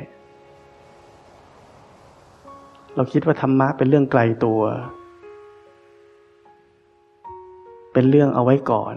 [3.00, 4.62] เราคิดว่าธรรมะเป็นเรื่องไกลตัว
[7.94, 8.96] เป็นเรื่องเอาไว้ก่อน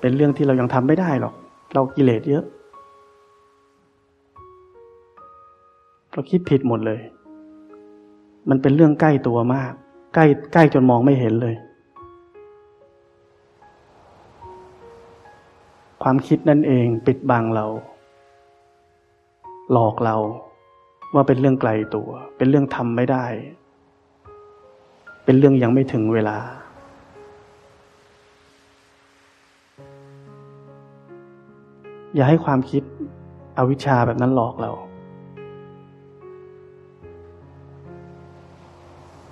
[0.00, 1.34] เป็นเรื่องที่เรายังทำไม่ได้หรอก
[1.74, 2.44] เรากิเลสเยอะ
[6.12, 7.00] เราคิดผิดหมดเลย
[8.48, 9.72] มันเป็นเรื่องใกล้ตัวมาก
[10.14, 11.54] ใกล้ใกล้จนมองไม่เห็นเลย
[16.02, 17.66] ความคิดนั่นเองปิดบังเรา
[19.72, 20.16] หลอกเรา
[21.14, 23.24] ว่าเป็นเรื่องไกลตัว เป็นเรื่องทำไม่ได้
[25.24, 26.38] เป็นเรื่องยังไม่ถึงเวลา
[32.14, 32.82] อย่าให้ความคิด
[33.58, 34.70] อวิชชาแบบนั้นหลอกเรา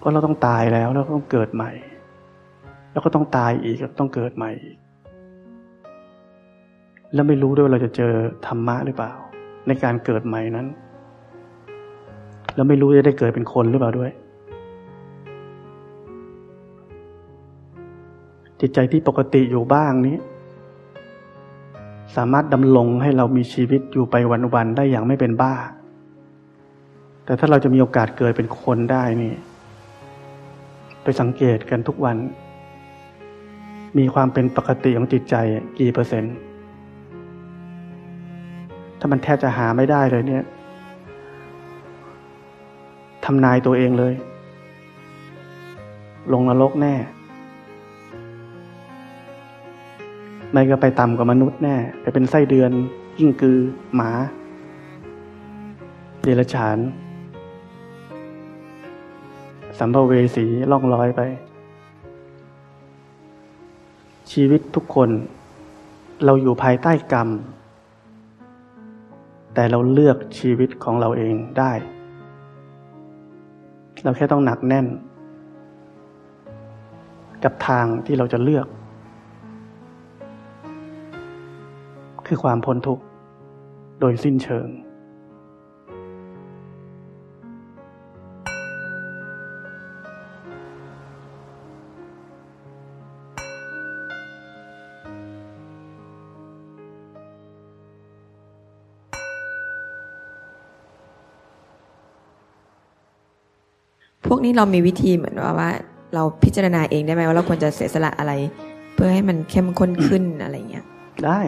[0.03, 1.71] ก็เราต้องตายแล้วแล้วก็ต้องเกิดใหม่
[2.93, 4.77] แล้วก็ต้องตายอีกแล้วต้องเกิดใหม่อีก
[7.15, 8.13] แล้วไม่รู้ด้วยเราจะเจอ
[8.47, 9.13] ธรรมะหรือเปล่า
[9.69, 10.67] ในการเกิดใหม่นั้น
[12.55, 14.11] แล้วไม่รู้จะได้เกิดเป็นคนหรือเปล่าด้วย
[18.61, 20.17] จิตใจที่ปกติอยู่บ้างนี้
[22.17, 24.15] สามารถดำรงให้เรามีชีวิตอยู่ไป
[24.55, 25.55] วันๆได้อย่างไม่เป็นบ้า
[27.25, 29.33] แต่ถ้าเราจะมีโอกาสเกิดเป็นคนได้นี่
[31.03, 32.17] ไปสังเกตกันทุกวัน
[33.99, 35.35] มีความเป็นปกติของจิตใจ
[35.79, 36.35] กี่เปอร์เซ็นต์
[38.99, 40.45] ถ้ามันแทบจะหาไม่ได้เลยเนี่ย
[43.25, 44.15] ทำนายตัวเองเลย
[46.33, 46.95] ลงนรกแน่
[50.53, 52.71] ไม่ก็ไปต่ำกว่ามนุษย์แน่ไปเป็นไส้เดือน
[53.19, 53.59] ยิ่งกือ
[53.95, 54.11] หมา
[56.23, 56.79] เดรัจฉาน
[59.79, 61.21] สัมภเวสีล่องลอยไป
[64.33, 65.11] ชีวิตทุกคน
[66.25, 67.29] เราอยู่ภายใต้กรรม
[69.55, 71.73] แต่เราเลือกชีวิตของเราเองได้
[74.05, 74.87] เราแค่ต้องหนักแน่น
[77.45, 78.67] กับทางที่เราจะเลือก
[82.27, 83.03] คือความพ้นทุกข์
[84.01, 84.69] โดยสิ้นเชิง
[104.27, 105.71] พวกนี้เรามีวิธีเหมือนว่าว่า
[106.15, 108.33] เราพิจารณาเองได้ไหมว่าเราควรจะเสียสละอะไร
[108.95, 110.85] เพื่อให้มันเข้มข้นขึ้นอะไรเงี้ย
[111.25, 111.41] ได้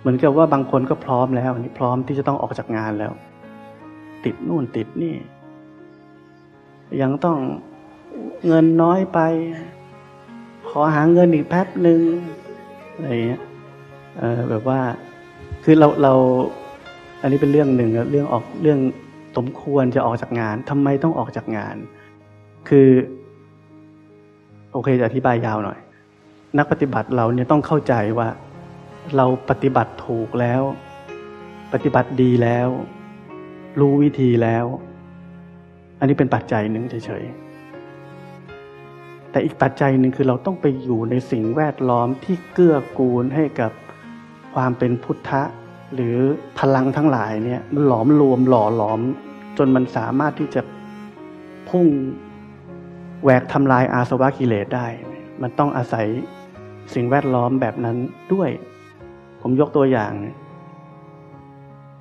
[0.00, 3.12] เหมือนกับว่าบางคนก็พร้อมแล้วนี่พร้อมที่จะต้องออกจากงานแล้ว
[4.24, 5.14] ติดนู่นติดนี่
[7.02, 7.38] ยังต้อง
[8.46, 9.18] เงินน้อยไป
[10.68, 12.00] ขอหาเงินอีกแป๊บหนึ่ง
[12.96, 13.42] อะไรเงี้ย
[14.50, 14.80] แบบว่า
[15.64, 16.12] คือเราเรา
[17.20, 18.78] อันนี้เป็นเรื่องหนึ่งเรื่องออกเรื่อง
[19.38, 21.76] สมควรจะออกจากงานทำไมต้องออกจากงาน
[22.68, 22.90] คือ
[24.72, 25.78] โอเคจะอธิบายยาวหน่อย
[26.58, 28.28] นักปฏิบัติเราเนี่ยต้องเข้าใจว่า
[29.16, 30.62] เราปฏิบัติถูกแล้ว
[31.72, 32.68] ปฏิบัติดีแล้ว
[33.80, 34.64] รู้วิธีแล้ว
[35.98, 43.72] อันนี้เป็นปัจจัยหนึ่งเฉยๆแต่อีกปัจจัยหนึ่งคือเราต้องไปอยู่ในสิ่งแวดล้อมที่เกื้อกูลให้กับ
[44.54, 45.42] ความเป็นพุทธะ
[45.94, 46.16] หรือ
[46.58, 49.00] พลังทั้งหลายเนี่ยมันหลอมรวมหล่อหลอม
[49.58, 50.62] จนมันสามารถที่จะ
[51.68, 51.86] พุ่ง
[53.22, 54.86] แหวกทำลายอาสวะกิเลสได้
[55.42, 56.06] มันต้องอาศัย
[56.94, 57.96] สิ่งแวดล้อมแบบนั้น
[58.32, 58.50] ด้วย
[59.40, 60.12] ผมยกตัวอย่าง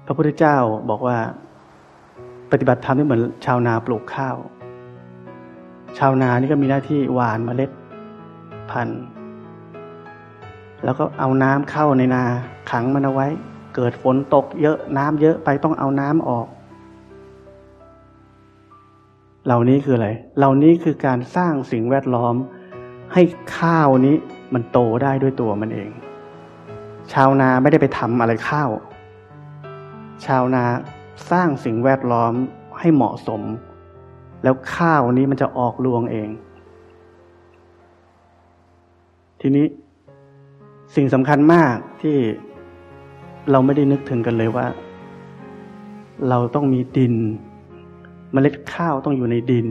[0.05, 0.57] พระพุทธเจ้า
[0.89, 1.17] บอกว่า
[2.51, 4.35] ปฏิบัติธรรมนี่เหมือนชาวนาปลูกข้าว
[5.97, 7.71] ชาวนานี่ก็มีหน้าที่หว่านเมล็ด
[8.71, 9.03] พันธุ์
[10.83, 12.23] แล้วก็เอาน้ำเข้าในนา
[12.71, 13.27] ขังมันเอาไว้
[13.75, 16.47] เกิดฝนตกเยอะน้ำเยอะไปต้องเอาน้ำออก
[19.47, 22.35] เหล่านี้คืออะไร เหล่านี้คือการสร้างสิ่งแวดล้อม
[23.13, 23.21] ให้
[23.57, 24.15] ข้าวนี้
[24.53, 25.89] มันโตได้ด้วยตัวมันเอง
[27.13, 28.69] ชาวนาไม่ได้ไปทำอะไรข้าว
[30.25, 30.63] ชาวนา
[31.31, 32.33] สร้างสิ่งแวดล้อม
[32.79, 33.41] ให้เหมาะสม
[34.43, 36.29] แล้วข้าวนี้มันจะออกรวงเอง
[39.41, 39.65] ทีนี้
[40.95, 42.17] สิ่งสำคัญมากที่
[43.51, 44.67] เราไม่ได้นึกถึงกันเลยว่า
[46.29, 47.15] เราต้องมีดิน
[48.33, 49.67] เมล็ดข้าวต้องอยู่ในดิน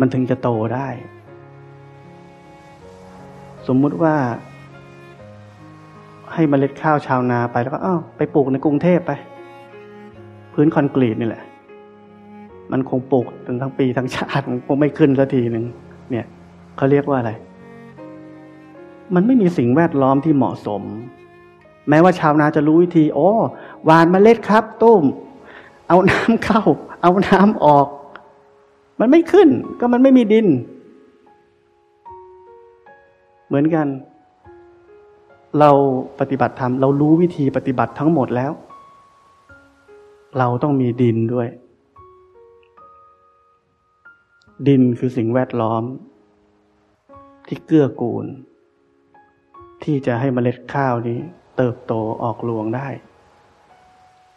[0.00, 0.88] มันถึงจะโตได้
[3.66, 4.14] สมมุติว่า
[6.32, 9.12] ให้มเมล็ดข้าวชาวนาไปแล้วก็อ้าวไปปลูกในกรุงเทพไป
[10.52, 11.44] พื้นคอนกรีตนี่แหละ
[12.72, 15.64] มันคงปลูกจนทั้งปีทั้งชาติมันคงไม่ขึ้นสักทีหนึ่ง
[16.10, 16.26] เนี่ย
[16.76, 17.32] เขาเรียกว่าอะไร
[19.14, 20.82] มันไม่มีสิ่งแวดล้อมที่เหมาะสม
[21.88, 23.30] แม้ว่าชาวนาจะรู้วิธี โอ้
[23.84, 25.02] หวานเมล็ดครับตุ้ม
[25.88, 26.62] เอาน้ำเข้า
[27.02, 27.86] เอาน้ำออก
[29.00, 29.48] มันไม่ขึ้น
[29.80, 30.46] ก็มันไม่มีดิน
[33.46, 33.86] เหมือนกัน
[35.60, 35.70] เรา
[36.20, 38.52] ปฏิบัติธรรมเรารู้วิธีปฏิบัติทั้งหมดแล้ว
[40.38, 41.48] เราต้องมีดินด้วย
[44.68, 45.82] ดินคือสิ่งแวดล้อม
[47.48, 48.26] ที่เกื้อกูล
[49.82, 51.18] ที่จะให้เมล็ดข้าวนี้
[51.56, 51.92] เติบโต
[52.22, 52.88] ออกรวงได้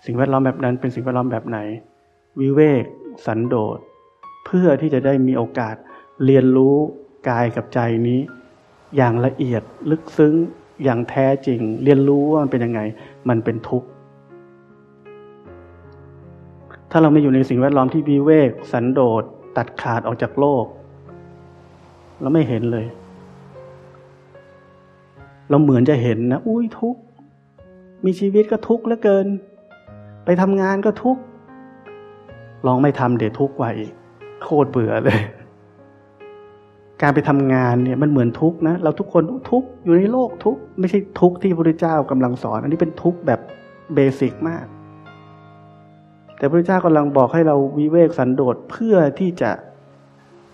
[0.06, 1.60] สิ่งแวดล้อมแบบนั้นเป็นสิ่งแวดล้อมแบบไหน
[2.40, 2.84] วิเวก
[3.26, 3.78] สันโดษ
[4.46, 5.76] เพื่อที่จะได้มีโอกาส
[6.26, 6.76] เรียนรู้
[7.30, 8.20] กายกับใจนี้
[8.96, 10.34] อย่างละเอียดลึกซึ้ง
[10.84, 12.82] อย่างแท้จริง เรียนรู้ว่ามันเป็นยังไง
[13.30, 13.88] มันเป็นทุกข์
[16.92, 19.24] ถ้าเราไม่อยู่ในสิ่งแวดล้อมที่วิเวก สันโดษ
[19.58, 20.66] ตัดขาดออกจากโลก
[22.22, 22.86] เราไม่เห็นเลย
[25.50, 27.02] เราเหมือนจะเห็นนะ อุ้ยทุกข์
[28.06, 29.28] มีชีวิตก็ทุกข์เหลือเกิน
[30.26, 31.22] ไปทำงานก็ทุกข์
[32.66, 33.92] ลองไม่ทำเดี๋ยวทุกข์กว่าอีก
[34.44, 35.20] โคตรเบื่อเลย
[37.02, 43.40] การไปทำงานเนี่ยมันเหมือนทุกข์นะเราทุกคนทุกข์อยู่ในโลกทุกข์ไม่ใช่ทุกข์ที่พระพุทธเจ้ากำลังสอน อันนี้เป็นทุกข์แบบ
[43.96, 44.66] เบสิกมาก
[46.38, 49.52] แต่พระพุทธเจ้ากำลังบอกให้เราวิเวกสันโดษเพื่อที่จะ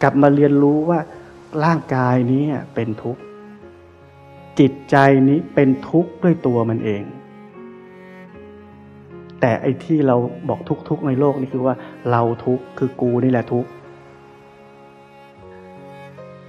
[0.02, 1.00] กลับมาเรียนรู้ว่า
[1.64, 2.44] ร่างกายนี้
[2.76, 3.22] เป็นทุกข์
[4.60, 4.96] จิตใจ
[5.30, 7.04] นี้เป็นทุกข์ด้วยตัวมันเอง
[9.42, 10.16] แต่ไอ้ที่เรา
[10.50, 11.76] บอกทุกข์ๆในโลกนี่คือว่า
[12.10, 13.70] เราทุกข์คือกูนี่แหละทุกข์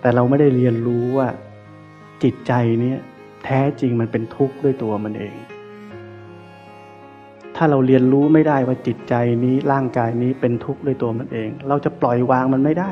[0.00, 1.28] แต่เราไม่ได้เรียนรู้ว่า
[2.22, 2.52] จิตใจ
[2.84, 2.94] นี้
[3.44, 5.34] แท้จริงมันเป็นทุกข์ด้วยตัวมันเอง
[7.56, 12.90] ถ้าเราเรียนรู้ไม่ได้ว่าจิตใจนี้ร่างกายนี้เป็นทุกข์ด้วยตัวมันเอง เราจะปล่อยวางมันไม่ได้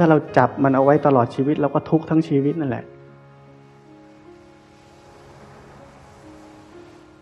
[0.00, 2.84] ถ้าเราจับมันเอาไว้ตลอดชีวิตเราก็ทุกข์ทั้งชีวิตนั่นแหละ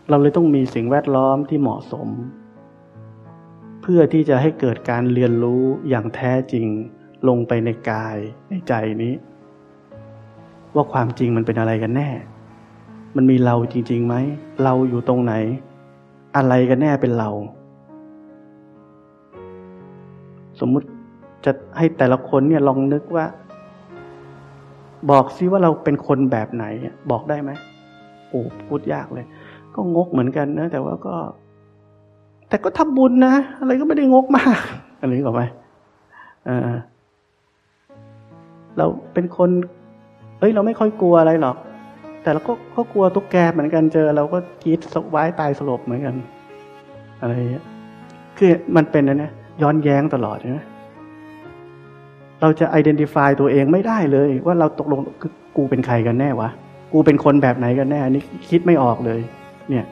[0.09, 2.07] เราเลยต้องมีสิ่งแวดล้อมที่เหมาะสม
[3.91, 6.67] พื่อที่จะให้เกิดการเรียนรู้อย่างแท้จริง
[7.27, 8.17] ลงไปในกาย
[8.49, 8.73] ในใจ
[9.03, 9.13] นี้
[10.75, 12.09] ว่าความจริงมันเป็นอะไรกันแน่
[13.15, 14.15] มันมีเราจริงๆไหม
[14.63, 15.33] เราอยู่ตรงไหน
[16.35, 17.29] อะไรกันแน่เป็นเรา
[20.59, 20.87] สมมุติ
[21.45, 23.25] จะให้แต่ละคนเนี่ยลองนึกว่า
[25.09, 26.65] บอกซิว่าเราเป็นคนแบบไหน
[27.11, 27.51] บอกได้ไหม
[28.29, 29.25] โอ้พูดยากเลย
[29.75, 31.15] ก็งกเหมือนกันนะ แต่ว่าก็
[32.49, 34.59] แต่ก็ทำบุญนะ อะไรก็ไม่ได้งกมาก
[34.99, 35.41] อะไรก็ไป
[36.45, 36.69] เออ
[38.77, 39.49] เราเป็นคน
[40.39, 41.57] เอ้ย เราไม่ค่อยกลัวอะไรหรอก
[42.23, 46.15] แต่เราก็ก็กลัวตุ๊กแกเหมือนกันเจอ เราก็กรีดสวายตายสลบเหมือนกัน
[47.21, 47.65] อะไรเงี้ย
[48.37, 49.31] คือมันเป็นนะเนี่ย
[49.61, 50.59] ย้อนแย้งตลอดใช่ไหม
[52.41, 54.99] เราจะ identify ตัวเองไม่ได้เลย ว่าเราตกลง
[55.57, 56.49] กูเป็นใครกันแน่วะ
[56.93, 59.19] กูเป็นคนแบบไหนกันแน่นี่คิดไม่ออกเลย
[59.69, 59.85] เนี่ย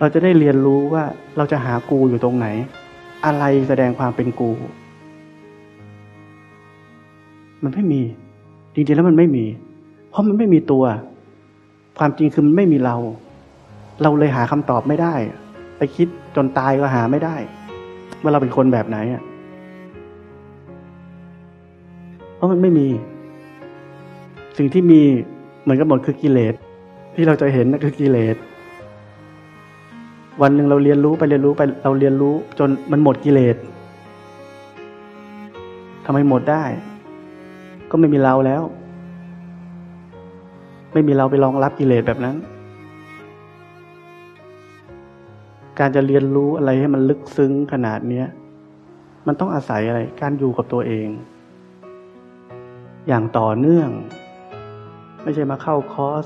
[0.00, 1.04] เราจะได้เรียนรู้ว่า
[1.36, 2.46] เราจะหากูอยู่ตรงไหน
[3.24, 4.50] อะไรแสดงความเป็นกู
[7.62, 8.00] มันไม่มี
[8.74, 9.44] จริงๆแล้วมันไม่มี
[10.10, 10.84] เพราะมันไม่มีตัว
[11.98, 12.96] ความจริงคือมันไม่มีเรา
[14.02, 15.14] เราเลยหาคำตอบไม่ได้
[15.78, 17.36] ไปคิดจนตายก็หาไม่ได้
[18.22, 19.22] ว่าเราเป็นคนแบบไหนอะ
[22.36, 22.86] เพราะมันไม่มี
[24.58, 25.00] สิ่งที่มี
[25.62, 26.54] เหมือนกับหมดคือกิเลส
[27.14, 28.36] ที่เราจะเห็นนั่นคือกิเลส
[30.42, 33.56] วันหนึ่งเราเรียนรู้ไปเรียนรู้ไปเราเรียนรู้ จนมันหมดกิเลส
[36.04, 36.64] ทำไมหมดได้
[37.90, 38.62] ก็ไม่มีเราแล้ว
[40.92, 42.36] ไม่มีเราไปรองรับกิเลสแบบนั้น
[45.78, 48.26] การจะเรียนรู้อะไรให้มันลึกซึ้งขนาดเนี้ย
[49.26, 51.08] มันต้องอาศัยอะไร การอยู่กับตัวเอง
[53.08, 53.88] อย่างต่อเนื่อง
[55.22, 56.24] ไม่ใช่มาเข้าคอร์ส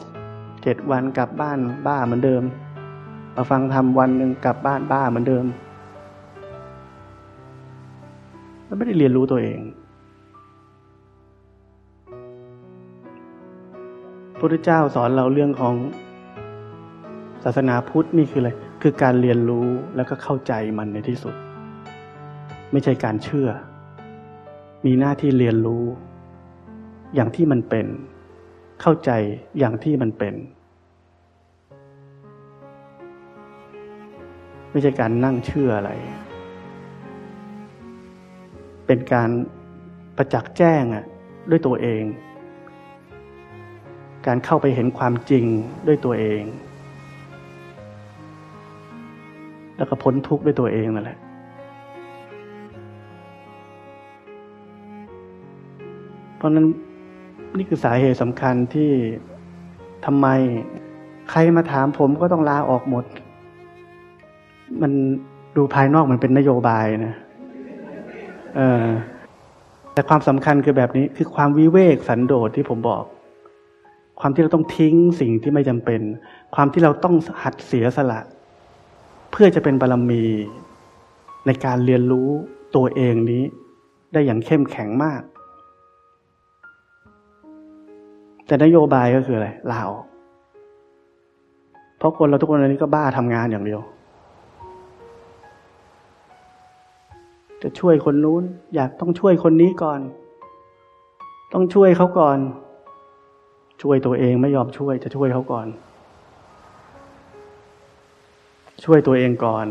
[0.63, 2.43] เจ็ดวันกลับบ้านบ้าเหมือนเดิม
[3.35, 5.47] มาฟังทำวันหนึ่งกลับบ้านบ้าเหมือนเดิม
[8.67, 9.61] มันไม่ได้เรียนรู้ตัวเอง
[14.33, 15.75] พระพุทธเจ้าสอนเราเรื่องของ
[17.45, 18.51] ศาสนาพุทธนี่คืออะไร
[18.83, 19.67] คือการเรียนรู้
[19.97, 21.35] แล้วก็เข้าใจมันในที่สุด
[22.73, 23.49] ไม่ใช่การเชื่อ
[24.87, 25.85] มีหน้าที่เรียนรู้
[27.15, 27.87] อย่างที่มันเป็น
[28.81, 29.11] เข้าใจ
[29.59, 30.35] อย่างที่มันเป็น
[34.75, 35.93] ไม่ใช่การนั่งเชื่ออะไร
[38.87, 39.31] เป็นการ
[40.17, 41.05] ประจักษ์แจ้งอะ
[41.51, 42.03] ด้วยตัวเอง
[44.27, 45.45] การเข้าไปเห็นความจริง
[45.87, 46.43] ด้วยตัวเอง
[49.77, 51.19] แล้วก็พ้นทุกข์ด้วยตัวเองนั่นแหละ
[56.37, 56.67] เพราะนั้น
[57.57, 58.91] นี่คือสาเหตุสำคัญที่
[60.05, 60.27] ทำไม
[61.31, 63.05] ใครมาถามผมก็ต้องลาออกหมด
[64.83, 64.93] มัน
[65.57, 67.15] ดูภายนอกมันเป็นนโยบายนะ
[68.57, 68.87] เออ
[69.93, 73.05] แต่ความสำคัญคือแบบนี้คือความวิเวกสันโดษที่ผมบอก
[74.21, 76.01] ความที่เราต้องทิ้งสิ่งที่ไม่จำเป็น
[76.55, 78.21] ความที่เราต้องหัดเสียสละ
[79.31, 80.25] เพื่อจะเป็นบารรมี
[81.47, 82.29] ในการเรียนรู้
[82.77, 83.43] ตัวเองนี้
[84.13, 85.23] ได้อย่างเข้มแข็งมาก
[88.47, 90.05] แต่นโยบายก็คืออะไรลาออก
[91.99, 93.81] เพราะคนเราทุกคนในนี้ก็บ้าทำงานอย่างเดียว
[97.67, 98.43] จะช่วยคนนู้น
[98.75, 100.01] อยากต้องช่วยคนนี้ก่อน
[101.53, 102.39] ต้องช่วยเขาก่อน
[103.83, 105.67] ช่วยตัวเองไม่ยอมช่วย จะช่วยเขาก่อน
[108.85, 109.67] ช่วยตัวเองก่อน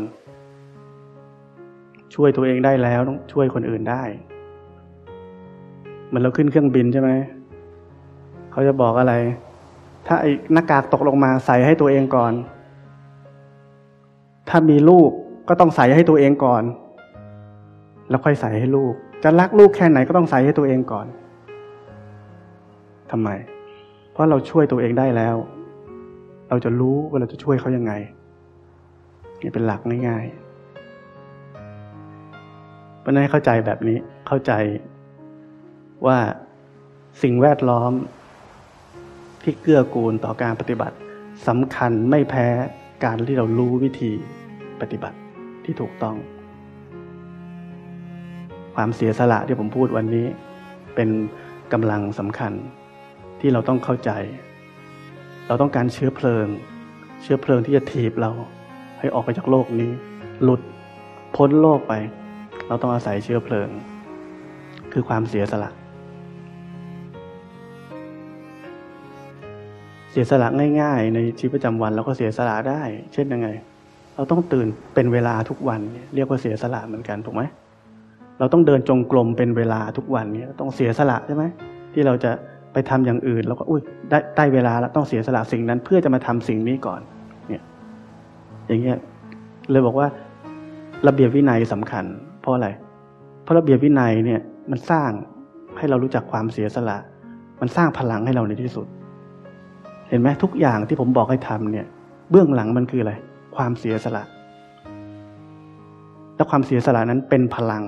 [2.14, 4.02] ช่วยตัวเองได้แล้วต้องช่วยคนอื่นได้
[6.06, 7.10] เหมือนเราขึ้นเครื่องบินใช่ไหม
[8.52, 9.14] เขาจะบอกอะไร
[10.06, 12.32] ถ้าไอ้หน้ากากตกลงมาใส่ให้ตัวเองก่อน
[14.48, 15.10] ถ้ามีลูก
[15.48, 16.64] ก็ต้องใส่ให้ตัวเองก่อน
[18.08, 21.06] แล้วค่อยใส่ให้ลูก จะรักลูกแค่ไหนก็ต้องใส่ให้ตัวเองก่อน
[23.10, 23.28] ทำไม
[24.12, 25.36] เพราะเราช่วยตัวเองได้แล้ว
[26.48, 27.92] เราจะรู้ว่าเราจะช่วยเขายังไง
[29.42, 30.34] นี่เป็นหลักง่ายๆ
[33.00, 34.52] เพราะนั้นเข้าใจแบบนี้เข้าใจ
[36.06, 36.18] ว่า
[37.22, 37.92] สิ่งแวดล้อม
[39.42, 40.96] ที่เกื้อกูลต่อการปฏิบัติ
[41.48, 42.48] สำคัญไม่แพ้
[43.04, 44.12] การที่เรารู้วิธี
[44.80, 45.16] ปฏิบัติ
[45.64, 46.16] ที่ถูกต้อง
[48.74, 50.26] ความเสียสละที่ผมพูดวันนี้
[50.94, 51.08] เป็น
[51.72, 52.52] กำลังสำคัญ
[53.40, 54.10] ที่เราต้องเข้าใจ
[55.46, 56.46] เราต้องการเชื้อเพลิง
[57.22, 58.30] เชื้อเพลิงที่จะถีบเรา
[58.98, 59.90] ให้ออกไปจากโลกนี้
[60.42, 60.60] หลุด
[61.36, 61.92] พ้นโลกไป
[62.68, 63.68] เราต้องอาศัยเชื้อเพลิง
[64.92, 65.70] คือความเสียสละ
[70.10, 70.48] เสียสละ
[70.80, 73.48] ง่าย ๆ ในชีวิตประจำวันเราก็เสียสละได้ เช่นยังไง
[74.16, 75.80] เราต้องตื่นเป็นเวลาทุกวัน
[76.14, 77.42] เรียกว่าเสียสละเหมือนกันถูกไหม
[78.38, 81.44] เราต้องเดินจงกรมเป็นเวลาทุกวันเนี้ต้องเสียสละใช่ไหม
[81.92, 82.30] ที่เราจะ
[82.72, 87.00] ไปทำอย่างอื่นเราก็อุ้ยได้ได้เวลาแล้วต้องเสียสละสิ่งนั้น เพื่อจะมาทำสิ่งนี้ก่อน
[87.48, 87.62] เนี่ย
[88.66, 88.98] อย่างเงี้ย
[89.70, 90.06] เลยบอกว่า
[91.06, 92.04] ระเบียบวินัยสำคัญ
[92.40, 92.68] เพราะอะไร
[93.42, 95.10] เพราะระเบียบวินัยเนี่ย มันสร้าง
[95.78, 96.98] ให้เรารู้จักความเสียสละ
[97.60, 98.86] มันสร้างพลังให้เราในที่สุด
[100.08, 101.86] เห็นไหมทุกอย่างที่ผมบอกให้ทำเนี่ย
[102.30, 103.12] เบื้องหลังมันคืออะไร
[103.56, 104.24] ความเสียสละ
[106.36, 107.84] และความเสียสละนั้นเป็นพลัง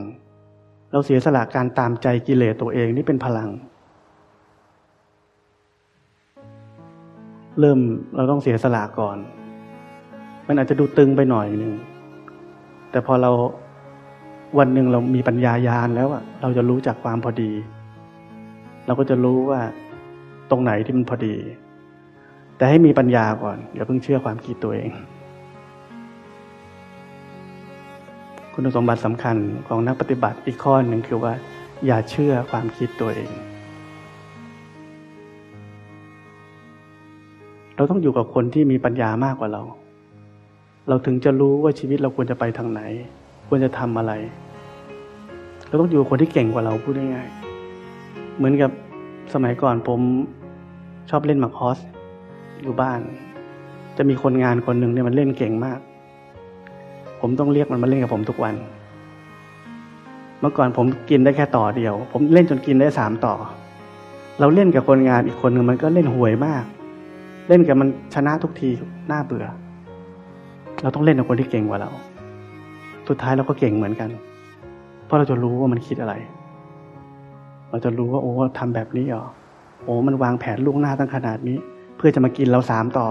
[0.97, 3.51] เราเสียสละการตามใจกิเลสตัวเองนี่เป็นพลัง
[7.61, 7.79] เริ่ม
[8.17, 9.17] เราต้องเสียสละก่อน
[10.47, 11.73] มันอาจจะดูตึงไปหน่อยหนึ่ง
[12.91, 13.31] แต่พอเรา
[14.59, 17.53] วันหนึ่งเรามีปัญญายาณแล้วอะเราจะรู้จักความพอดี
[18.87, 19.61] เราก็จะรู้ว่า
[20.51, 21.35] ตรงไหนที่มันพอดี
[22.57, 24.91] แต่ให้มีปัญญาก่อนอย่าเพิ่งเชื่อความคิดตัวเอง
[28.59, 29.37] คุณสมบัติสำคัญ
[29.69, 31.33] ของนักปฏิบัติอีกข้อหนึ่งคือว่า
[31.87, 33.31] อย่าเชื่อความคิดตัวเอง
[37.77, 39.63] เราต้องอยู่กับคนที่มีปัญญามากกว่าเรา
[40.89, 42.81] เราถึงจะรู้ว่าชีวิตเราควรจะไปทางไหน
[43.49, 44.13] ควรจะทำอะไร
[45.69, 48.71] เราต้องอยู่กับคนที่เก่งกว่าเราพูดง่ายๆเหมือนกับ
[49.35, 50.01] สมัยก่อนผม
[51.11, 51.79] ชอบเล่นมาคอส
[52.63, 53.01] อยู่บ้าน
[53.97, 55.81] จะมีคนงานคนหนึ่งเนี่ยมันเล่นเก่งมาก
[57.21, 58.55] ผมต้องเรียกมันมาเล่นกับผมทุกวัน
[60.41, 63.35] เมื่อก่อนผมกินได้แค่ต่อเดียว ผมเล่นจนกินได้สามต่อ
[64.41, 66.65] เราเล่นกับคนงานอีกคนหนึ่งมันก็เล่นห่วยมาก
[67.49, 68.71] เล่นกับมันชนะทุกที
[69.11, 69.47] น่าเบื่อ
[70.83, 71.91] เราต้องเล่นกับคนที่เก่งกว่าเรา
[73.09, 74.11] สุดท้ายเราก็เก่งเหมือนกัน
[75.05, 76.15] เพราะเราจะรู้ว่ามันคิดอะไร
[77.71, 79.25] เราจะรู้ว่าโอ้ทำแบบนี้เหรอ
[79.85, 81.59] โอ้มันวางแผนล่วงหน้าตั้งขนาดนี้
[81.97, 83.07] เพื่อจะมากินเราสามต่อ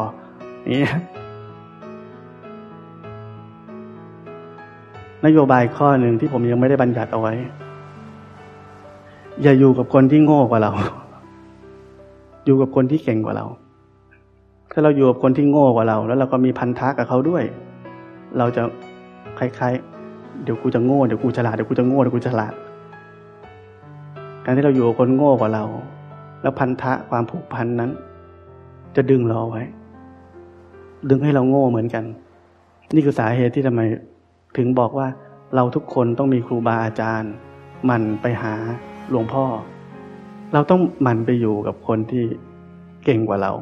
[0.69, 0.83] นี่
[5.25, 7.33] นโยบายข้อหนึ่งที่ผมยังไม่ได้บัญญัติเอาไว้
[9.41, 10.71] อย่าอยู่กับคนที่โง่กว่าเรา
[12.45, 13.45] อยู่กับคนที่เก่งกว่าเรา
[14.71, 17.43] ถ้าเราอยู่กับคนที่โง่กว่าเรา แล้วเราก็มีพันธะกับเขาด้วย
[18.37, 18.61] เราจะ
[19.39, 22.53] คล้ายๆ เดี๋ยวกูจะโง่เดี๋ยวกูฉลาดเดี๋ยวกูจะโง่เดี๋ยวกูฉลาด
[24.43, 25.63] การที่เราอยู่กับคนโง่กว่าเรา
[26.41, 27.91] แล้วพันธะความผูกพันนั้น
[28.95, 29.63] จะดึงเราไว้
[31.09, 32.03] ดึงให้เราโง่เหมือนกัน
[32.95, 33.81] นี่คือสาเหตุที่ทำไม
[34.57, 35.07] ถึงบอกว่า
[35.55, 37.33] เราทุกคนต้องมีครูบาอาจารย์
[37.89, 38.53] มันไปหา
[39.09, 39.45] หลวงพ่อ
[40.53, 42.23] เราต้องมันไปอยู่กับคนที่
[43.05, 43.53] เก่งกว่าเรา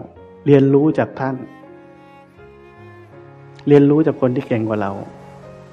[0.46, 1.36] เรียนรู้จากท่าน
[3.68, 4.92] เรียนรู้จากคนที่เก่งกว่าเรา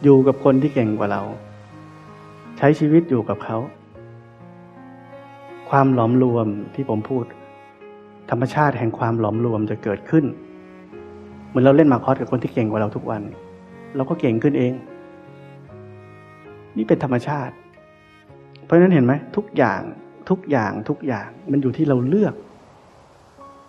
[0.03, 1.23] อยู่กับคนที่เก่งกว่าเรา
[2.59, 3.59] ใช้ชีวิตอยู่กับเขา
[5.71, 7.25] ความหลอมรวมที่ผมพูด
[8.31, 10.25] ธรรมชาติแห่งความหลอมรวมจะเกิดขึ้น
[11.49, 13.23] เหมือนเราเล่นมาคอสกับคนที่เก่งกว่าเราทุกวัน
[13.97, 14.73] เราก็เก่งขึ้นเอง
[16.77, 17.55] นี่เป็นธรรมชาติ
[18.65, 19.81] เพราะฉะนั้นเห็นไหมทุกอย่าง
[20.31, 22.35] ทุกอย่างทุกอย่างมันอยู่ที่เราเลือก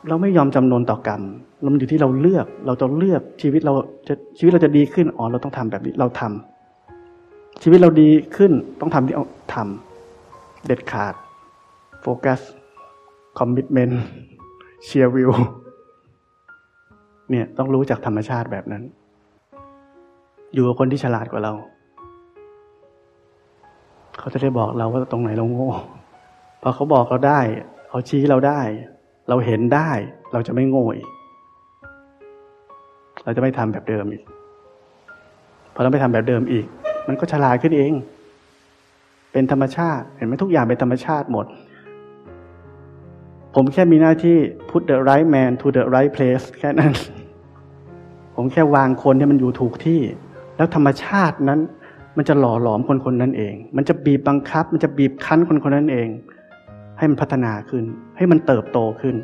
[0.07, 1.21] เราไม่ยอมจำนนต่อกรรม
[1.65, 3.73] มันอยู่ที่เราเลือก เราจะเลือกชีวิตเรา
[4.07, 11.13] จะชีวิตเราจะดีขึ้นอ๋อเราต้องทำแบบนี้เราทำชีวิตเราดีขึ้นต้องทำที่เอาทำเด็ดขาด
[12.01, 12.39] โฟกัส
[13.37, 14.03] คอมมิชเมนต์
[14.85, 15.31] เชียร์วิว
[17.29, 18.83] เนี่ยต้องรู้จากธรรมชาติแบบนั้น
[20.53, 21.53] อยู่กับคนที่ฉลาดกว่าเรา
[24.19, 25.71] เขาจะได้บอกเราว่าตรงไหนเราโง่
[26.61, 27.39] พอเขาบอกเราได้
[27.89, 28.61] เขาชี้เราได้
[29.29, 29.89] เราเห็นได้
[30.33, 31.09] เราจะไม่โง่อีก
[33.23, 34.23] เราจะไม่ทำแบบเดิมอีก
[35.73, 36.65] พอเราไม่ทำแบบเดิมอีก
[37.07, 37.93] มันก็ฉลาดขึ้นเอง
[39.31, 41.45] เป็นธรรมชาติ เห็นไหมทุกอย่างเป็นธรรมชาติหมด
[43.55, 44.37] ผมแค่มีหน้าที่
[44.69, 46.93] put the right man to the right place แค่นั้น
[48.35, 50.01] ผมแค่วางคนให้มันอยู่ถูกที่
[50.57, 51.59] แล้วธรรมชาตินั้น
[52.17, 56.07] มันจะหล่อหลอมคนคนนั้นเอง มันจะบีบบังคับ มันจะบีบคั้นคนคนนั้นเอง
[56.97, 57.83] ให้มันพัฒนาขึ้น
[58.17, 59.15] ให้มันเติบโตขึ้น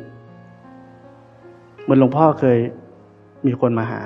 [1.82, 2.58] เหมือนหลวงพ่อเคย
[3.46, 4.00] มีคนมาหา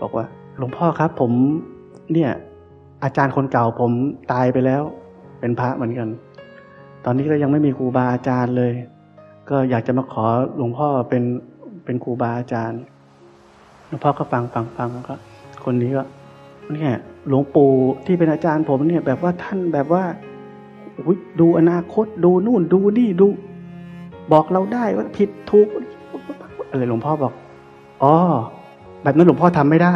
[0.00, 0.26] บอกว่า
[0.58, 1.32] หลวงพ่อครับ ผม
[2.12, 2.30] เนี่ย
[3.04, 3.92] อาจารย์คนเก่าผม
[4.32, 4.82] ตายไปแล้ว
[5.40, 6.08] เป็นพระเหมือนกัน
[7.04, 8.72] ตอนนี้ก็ยังไม่มีครูบาอาจารย์เลย
[9.50, 10.24] ก็อยากจะมาขอ
[10.56, 11.22] หลวงพ่อเป็น
[11.84, 12.80] เป็นครูบาอาจารย์
[13.86, 15.14] หลวงพ่อก็ฟังฟังฟังก็
[15.64, 16.02] คนนี้ก็
[16.72, 16.92] เนี่ย
[17.28, 17.72] หลวงปู่
[18.06, 20.04] ที่เป็นอาจารย์ผมเนี่ยแบบว่าท่านแบบว่า
[21.40, 23.28] ดูอนาคตดูนู่นดูนี่ดู
[24.32, 25.68] บอกเราได้ว่าผิดถูก
[26.68, 27.32] อะไรหลวงพ่อบอก
[28.02, 28.14] อ๋อ
[29.02, 29.94] แบบนั้นหลวงพ่อทำไม่ได้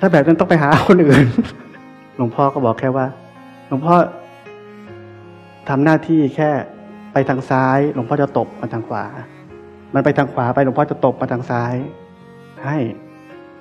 [0.00, 1.26] ถ้าแบบนั้นต้องไปหาคนอื่น
[2.16, 3.06] หลวงพ่อก็บอกแค่ว่า
[3.68, 3.94] หลวงพ่อ
[5.68, 6.50] ทำหน้าที่แค่
[7.12, 9.04] ไปทางซ้าย หลวงพ่อจะตบมาทางขวา
[9.94, 11.74] มันไปทางขวาไปหลวงพ่อจะตบมาทางซ้าย
[12.64, 12.76] ให้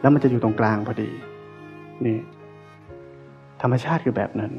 [0.02, 1.10] แล้วมันจะอยู่ตรงกลางพอดี
[2.06, 2.18] นี่
[3.66, 4.52] ธรรมชาติคือแบบนั้น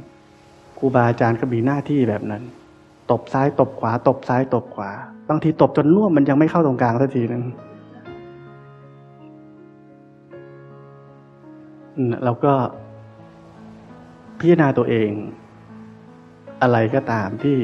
[0.78, 2.42] ครูบาอาจารย์ก็มีหน้าที่แบบนั้น
[3.10, 4.90] ตบซ้ายตบขวา ตบซ้ายตบขวา
[5.28, 7.44] บางทีตบจนน่วมมันยังไม่เข้าตรงกลางสักทีนึง
[12.24, 12.52] เราก็
[14.38, 15.10] พิจารณาตัวเอง
[16.62, 17.56] อะไรก็ตามที่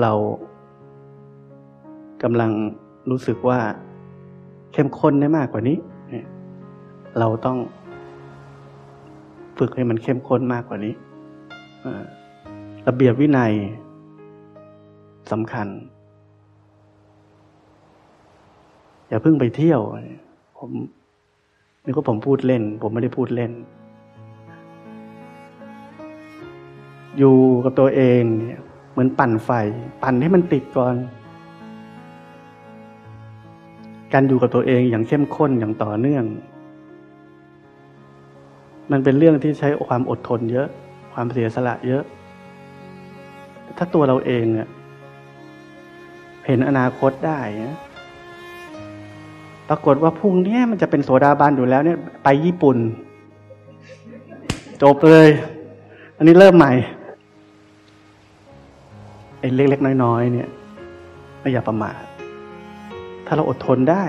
[0.00, 0.12] เรา
[2.22, 2.50] กำลัง
[3.10, 3.60] รู้สึกว่า
[4.72, 5.78] เข้มข้นได้มากกว่านี้
[7.18, 7.58] เราต้อง
[9.58, 10.94] ฝึกให้มันเข้มข้นมากกว่านี้
[12.86, 13.52] ระเบียบวินัย
[15.32, 15.68] สำคัญ
[19.08, 19.80] อย่าเพิ่งไปเที่ยว
[20.58, 20.70] ผม
[21.84, 23.52] นี่ก็ผมพูดเล่น ผมไม่ได้พูดเล่น
[27.18, 29.50] อยู่กับตัวเองเนี่ยเหมือนปั่นไฟ
[30.02, 30.94] ปั่นให้มันติดก่อน
[34.12, 36.24] การอยู่กับตัวเองอย่างเข้มข้นอย่างต่อเนื่อง
[38.90, 40.68] มันเป็นเรื่องที่ใช้ความอดทนเยอะ
[41.12, 42.02] ความเสียสละเยอะ
[43.78, 44.68] ถ้าตัวเราเองเนี่ย
[46.46, 47.40] เห็นอนาคตได้
[49.68, 52.76] ปรากฏว่าพรุ่งนี้มันจะเป็นโสดาบันอยู่แล้วเนี่ย ไปญี่ปุ่น
[54.82, 55.28] จบเลย
[56.16, 56.72] อันนี้เริ่มใหม่
[59.40, 60.48] ไอ้เล็กๆน้อยๆเนี่ย
[61.40, 62.00] ไม่อย่าประมาท
[63.26, 64.04] ถ้าเราอดทนได้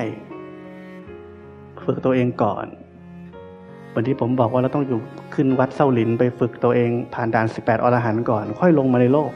[1.86, 2.66] ฝึกตัวเองก่อน
[4.00, 5.00] วันที่ผมบอกว่าเราต้องอยู่
[5.34, 9.32] ขึ้นวัดเส้าหลินไปฝึกตัวเองผ่านด่านสิบแปดอรหันต์ก่อน ค่อยลงมาในโลก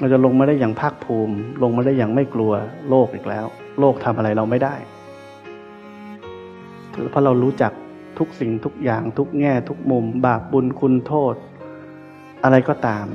[0.00, 2.52] เราจะลงมาได้อย่างภาคภูมิ ลงมาได้อย่างไม่กลัว
[2.90, 3.46] โลกอีกแล้ว
[3.80, 4.74] โลกทำอะไรเราไม่ได้
[7.10, 7.72] เพราะเรารู้จัก
[8.18, 11.34] ทุกสิ่งทุกอย่างทุกแง่ทุกมุม บาปบุญคุณโทษ
[12.44, 13.06] อะไรก็ตาม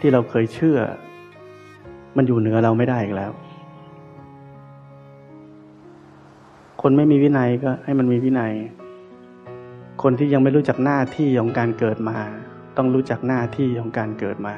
[0.00, 0.78] ที่เราเคยเชื่อ
[2.16, 3.32] มันอยู่เหนือเราไม่ได้อีกแล้ว
[6.82, 8.54] คนไม่มีวินัยก็ให้มันมีวินัย
[10.02, 12.18] คนที่ยังไม่รู้จักหน้าที่ของการเกิดมา
[12.76, 14.54] ต้องรู้จักหน้าที่ของการเกิดมา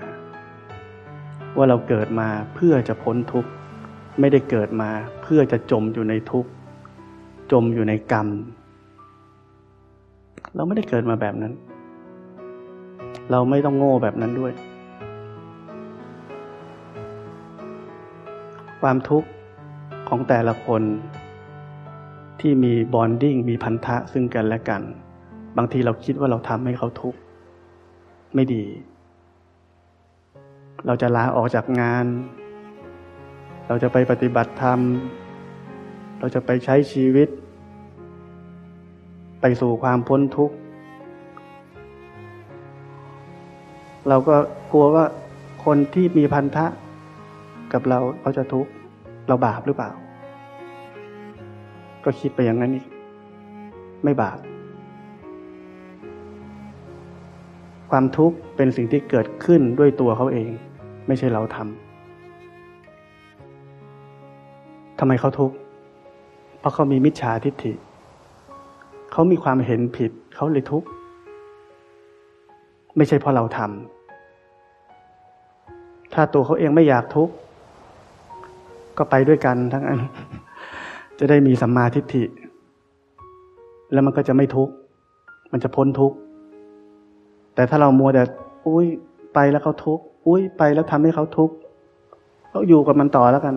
[1.56, 3.50] ว่าเราเกิดมาเพื่อจะพ้นทุกข์
[4.20, 4.90] ไม่ได้เกิดมา
[5.22, 6.50] เพื่อจะจมอยู่ในทุกข์
[7.52, 8.28] จมอยู่ในกรรม
[10.54, 11.52] เราไม่ได้เกิดมาแบบนั้น
[13.30, 14.52] เราไม่ต้องโง่แบบนั้นด้วย
[18.80, 19.28] ความทุกข์
[20.08, 20.82] ของแต่ละคน
[22.40, 24.82] ที่มีบอนดิ้งมีพันธะซึ่งกันและกัน
[25.56, 27.18] บางทีเราคิดว่าเราทำให้เขาทุกข์
[28.34, 28.64] ไม่ดี
[30.86, 32.06] เราจะลาออกจากงาน
[33.68, 34.78] เราจะไปปฏิบัติธรรม
[36.18, 37.28] เราจะไปใช้ชีวิต
[39.40, 40.54] ไปสู่ความพ้นทุกข์
[44.08, 44.36] เราก็
[44.72, 45.04] กลัวว่า
[45.64, 46.66] คนที่มีพันธะ
[47.72, 48.70] กับเราเขาจะทุกข์
[49.28, 49.90] เราบาปหรือเปล่า
[52.04, 52.86] ก็คิดไปอย่างนั้นอีก
[54.04, 54.38] ไม่บาป
[57.96, 60.50] ความทุกข์เป็นสิ่งที่เกิดขึ้นด้วยตัวเขาเอง
[61.06, 65.56] ไม่ใช่เราทำทำไมเขาทุกข์
[66.58, 67.72] เพราะเขามีมิจฉาทิฏฐิ
[69.12, 70.88] เขามีความเห็นผิดเขาเลยทุกข์
[72.96, 77.34] ไม่ใช่เพราะเราทำถ้าตัวเขาเองไม่อยากทุกข์
[78.98, 80.00] ก็ไปด้วยกันทั้งนั้น
[81.18, 82.24] จะได้มีสัมมาทิฏฐิ
[83.92, 84.72] แล้วมันก็จะไม่ทุกข์
[85.52, 86.16] มันจะพ้นทุกข์
[87.54, 88.22] แต่ถ้าเรามัวแต่
[88.66, 88.86] อุ้ย
[89.34, 91.54] ไปแล้วเขาทุกข์อุ้ยไปแล้วทำให้เขาทุกข์
[92.50, 93.54] เราอยู่กับมันต่อแล้วกัน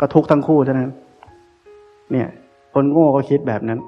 [0.00, 0.90] ก็ทุกข์ทั้งคู่เท่านั้น
[2.12, 2.28] เนี่ย
[2.72, 3.80] คนโง่ก็คิดแบบนั้น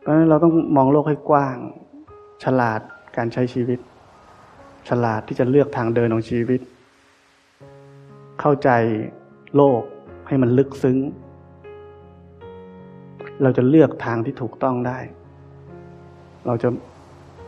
[0.00, 1.56] เพราะฉะนั้นเราต้องมองโลกให้กว้าง
[2.44, 2.80] ฉลาด
[3.16, 3.78] การใช้ชีวิต
[4.88, 6.60] ฉลาดที่จะเลือกทางเดินของชีวิต
[8.40, 8.70] เข้าใจ
[9.56, 9.82] โลก
[10.28, 10.98] ให้มันลึกซึ้ง
[13.42, 14.98] เราจะเลือกทางที่ถูกต้องได้
[16.46, 16.68] เราจะ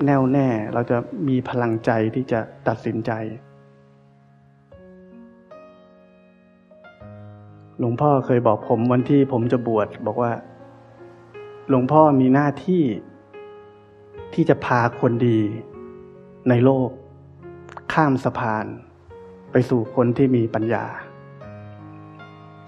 [0.05, 0.97] แน่วแน่ เราจะ
[1.29, 3.13] มีพลังใจที่จะตัดสินใจ
[7.79, 10.33] หลวงพ่อเคยบอกผมวันที่ผมจะบวชบอกว่า
[11.69, 12.83] หลวงพ่อมีหน้าที่
[14.35, 15.39] ที่จะพาคนดี
[16.49, 16.89] ในโลก
[17.93, 18.67] ข้ามสะพาน
[19.53, 20.85] ไปสู่คนที่มีปัญญา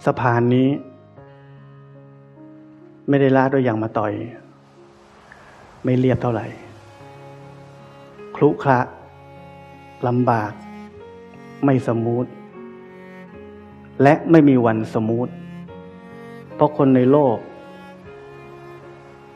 [0.06, 0.68] สะพานนี้
[3.08, 4.12] ไม่ได้ลาดด้วยยางมาต่อย
[5.84, 6.46] ไม่เรียบเท่าไหร่
[8.36, 8.80] ขรุขระ
[10.06, 10.52] ลำบาก
[11.64, 12.26] ไม่ smooth
[14.02, 15.28] และไม่มีวัน smooth
[16.54, 17.38] เพราะคนในโลก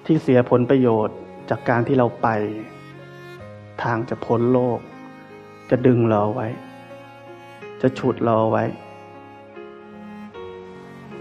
[0.07, 1.17] ที่เสียผลประโยชน์
[1.51, 2.29] จากการที่เราไป
[3.83, 4.79] ทางจะพ้นโลก
[5.71, 6.49] จะดึงเราไว้
[7.81, 8.65] จะฉุดเราไว้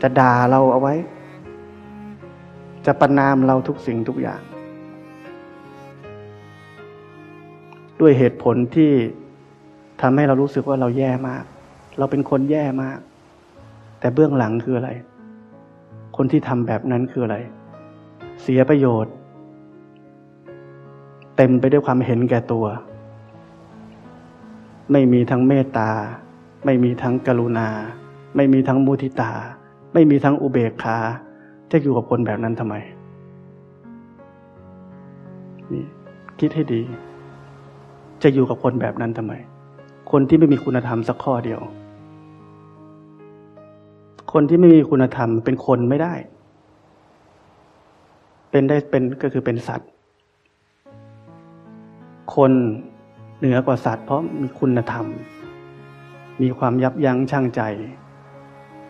[0.02, 0.96] จะด่าเราเอาไว้
[2.86, 4.42] จะประนามเราทุกสิ่งทุกอย่าง
[8.02, 8.92] ด้วยเหตุผลที่
[10.02, 11.44] ทำให้เรารู้สึกว่าเราแย่มาก
[11.98, 13.00] เราเป็นคนแย่มาก
[14.00, 14.90] แต่เบื้องหลังคืออะไร
[16.18, 17.38] คนที่ทำแบบนั้นคืออะไร
[18.42, 19.14] เสียประโยชน์
[21.38, 22.66] เต็มไปด้วยความเห็นแก่ตัว
[24.92, 25.92] ไม่มีทั้งเมตตา
[26.66, 27.68] ไม่มีทั้งกรุณา
[28.36, 29.32] ไม่มีทั้งมุทิตา
[29.94, 30.98] ไม่มีทั้งอุเบกขา
[31.72, 32.76] จะอยู่กับคนแบบนั้นทำไม
[35.72, 35.86] นี่
[36.40, 36.82] คิดให้ดี
[38.24, 39.34] จะอยู่กับคนแบบนั้นทำไม
[40.12, 41.62] คนที่ไม่มีคุณธรรมสักข้อเดียว
[44.34, 46.14] คนที่ไม่มีคุณธรรมเป็นคนไม่ได้
[48.52, 49.90] เป็นได้เป็นก็คือเป็นสัตว์
[52.36, 52.52] คน
[53.38, 55.06] เหนือกว่าสัตว์ เพราะมีคุณธรรม
[56.42, 57.62] มีความยับยั้งชั่งใจ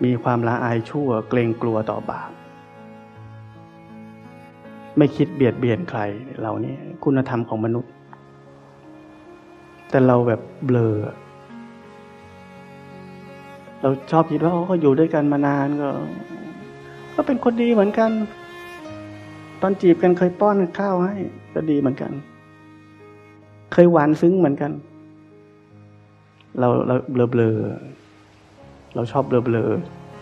[0.04, 2.32] มีความละอายชั่วเกรงกลัวต่อบาป
[4.98, 6.00] ไม่คิดเบียดเบียนใคร
[6.42, 7.92] เรานี่คุณธรรมของมนุษย์
[9.92, 10.94] แต่เราแบบเบลอ
[13.82, 15.89] เราชอบคิดว่าเขาอยู่ด้วยกันมานานก็
[17.16, 18.12] ก็เป็นคนดีเหมือนกัน
[19.62, 21.16] ตอนจีบกันเคยป้อนข้าวให้
[21.54, 22.12] ก็ดีเหมือนกัน
[23.74, 24.72] เคยหวานซึ้งเหมือนกัน
[26.60, 27.56] เราเราเบลอเบลอ
[28.96, 29.70] เราชอบเบลอเบลอ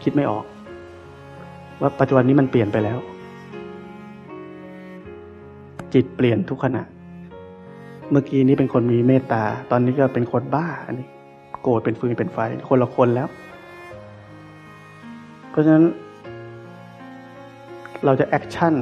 [0.04, 0.46] คิดไม่ออก
[1.82, 3.00] ว่าปัจจุบันนี้มันเปลี่ยนไปแล้ว
[5.94, 6.84] จิตเปลี่ยนทุกขณะ
[8.12, 11.08] เมื่อกี้นี้เป็นคนมีเมตตา ตอนนี้ก็เป็นคนบ้าอันนี้
[11.64, 12.38] โกรธเป็นฟืนเป็นไฟ
[12.70, 13.28] คนละคนแล้ว
[15.50, 15.86] เพราะฉะนั้น
[18.06, 18.74] เราจะ action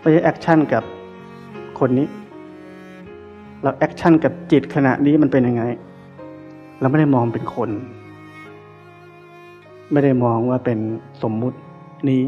[0.00, 0.84] ไม่ใช่ action กับ
[1.78, 2.06] คนนี้
[3.62, 5.62] เรา action กับจิตขณะนี้มันเป็นยังไง
[6.80, 7.70] เราไม่ได้มองเป็นคน
[9.92, 10.78] ไม่ได้มองว่าเป็น
[11.22, 11.58] สมมุติ
[12.08, 12.22] นี้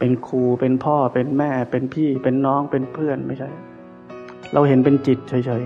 [0.00, 3.48] เป็นครูเป็นพ่อเป็นแม่ เป็นพี่เป็นน้องเป็นเพื่อนไม่ใช่
[4.52, 5.62] เราเห็นเป็นจิตเฉย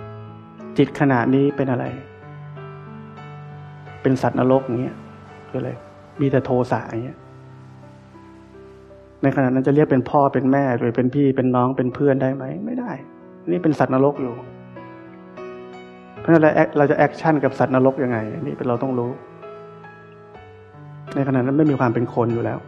[0.00, 1.84] ๆ จิตขณะนี้เป็นอะไร
[4.02, 4.96] เป็นสัตว์นรกอย่างเงี้ย
[5.48, 5.70] คืออะไร
[6.20, 7.18] มีแต่โทสะอย่างเงี้ย
[9.22, 12.90] ในขณะนั้นจะเรียกเป็นพ่อเป็นแม่หรือเป็นพี่เป็นน้องเป็นเพื่อนได้ไหมไม่ได้
[13.50, 14.34] นี่เป็นสัตว์นรกอยู่
[16.20, 16.42] เพราะฉะนั้น
[16.78, 19.10] เราจะ action กับสัตว์นรกยังไงนี่เป็นเราต้องรู้
[21.14, 22.58] ในขณะนั้นไม่มีความเป็นคนอยู่แล้ว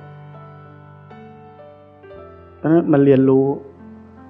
[2.64, 3.44] ราะฉะนั้นมันเรียนรู้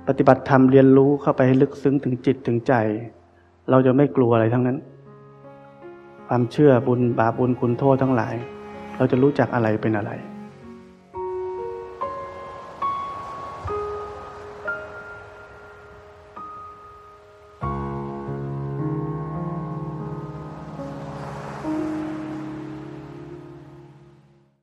[0.09, 2.74] ปฏิบัติธรรมเรียนรู้เข้าไปให้ลึกซึ้งถึงจิตถึงใจ
[3.70, 4.78] เราจะไม่กลัวอะไรทั้งนั้น
[6.28, 8.35] ความเชื่อบุญบาปบุญคุณโทษทั้งหลาย
[8.97, 10.11] เราจะรู้จักอะไรเป็นอะไร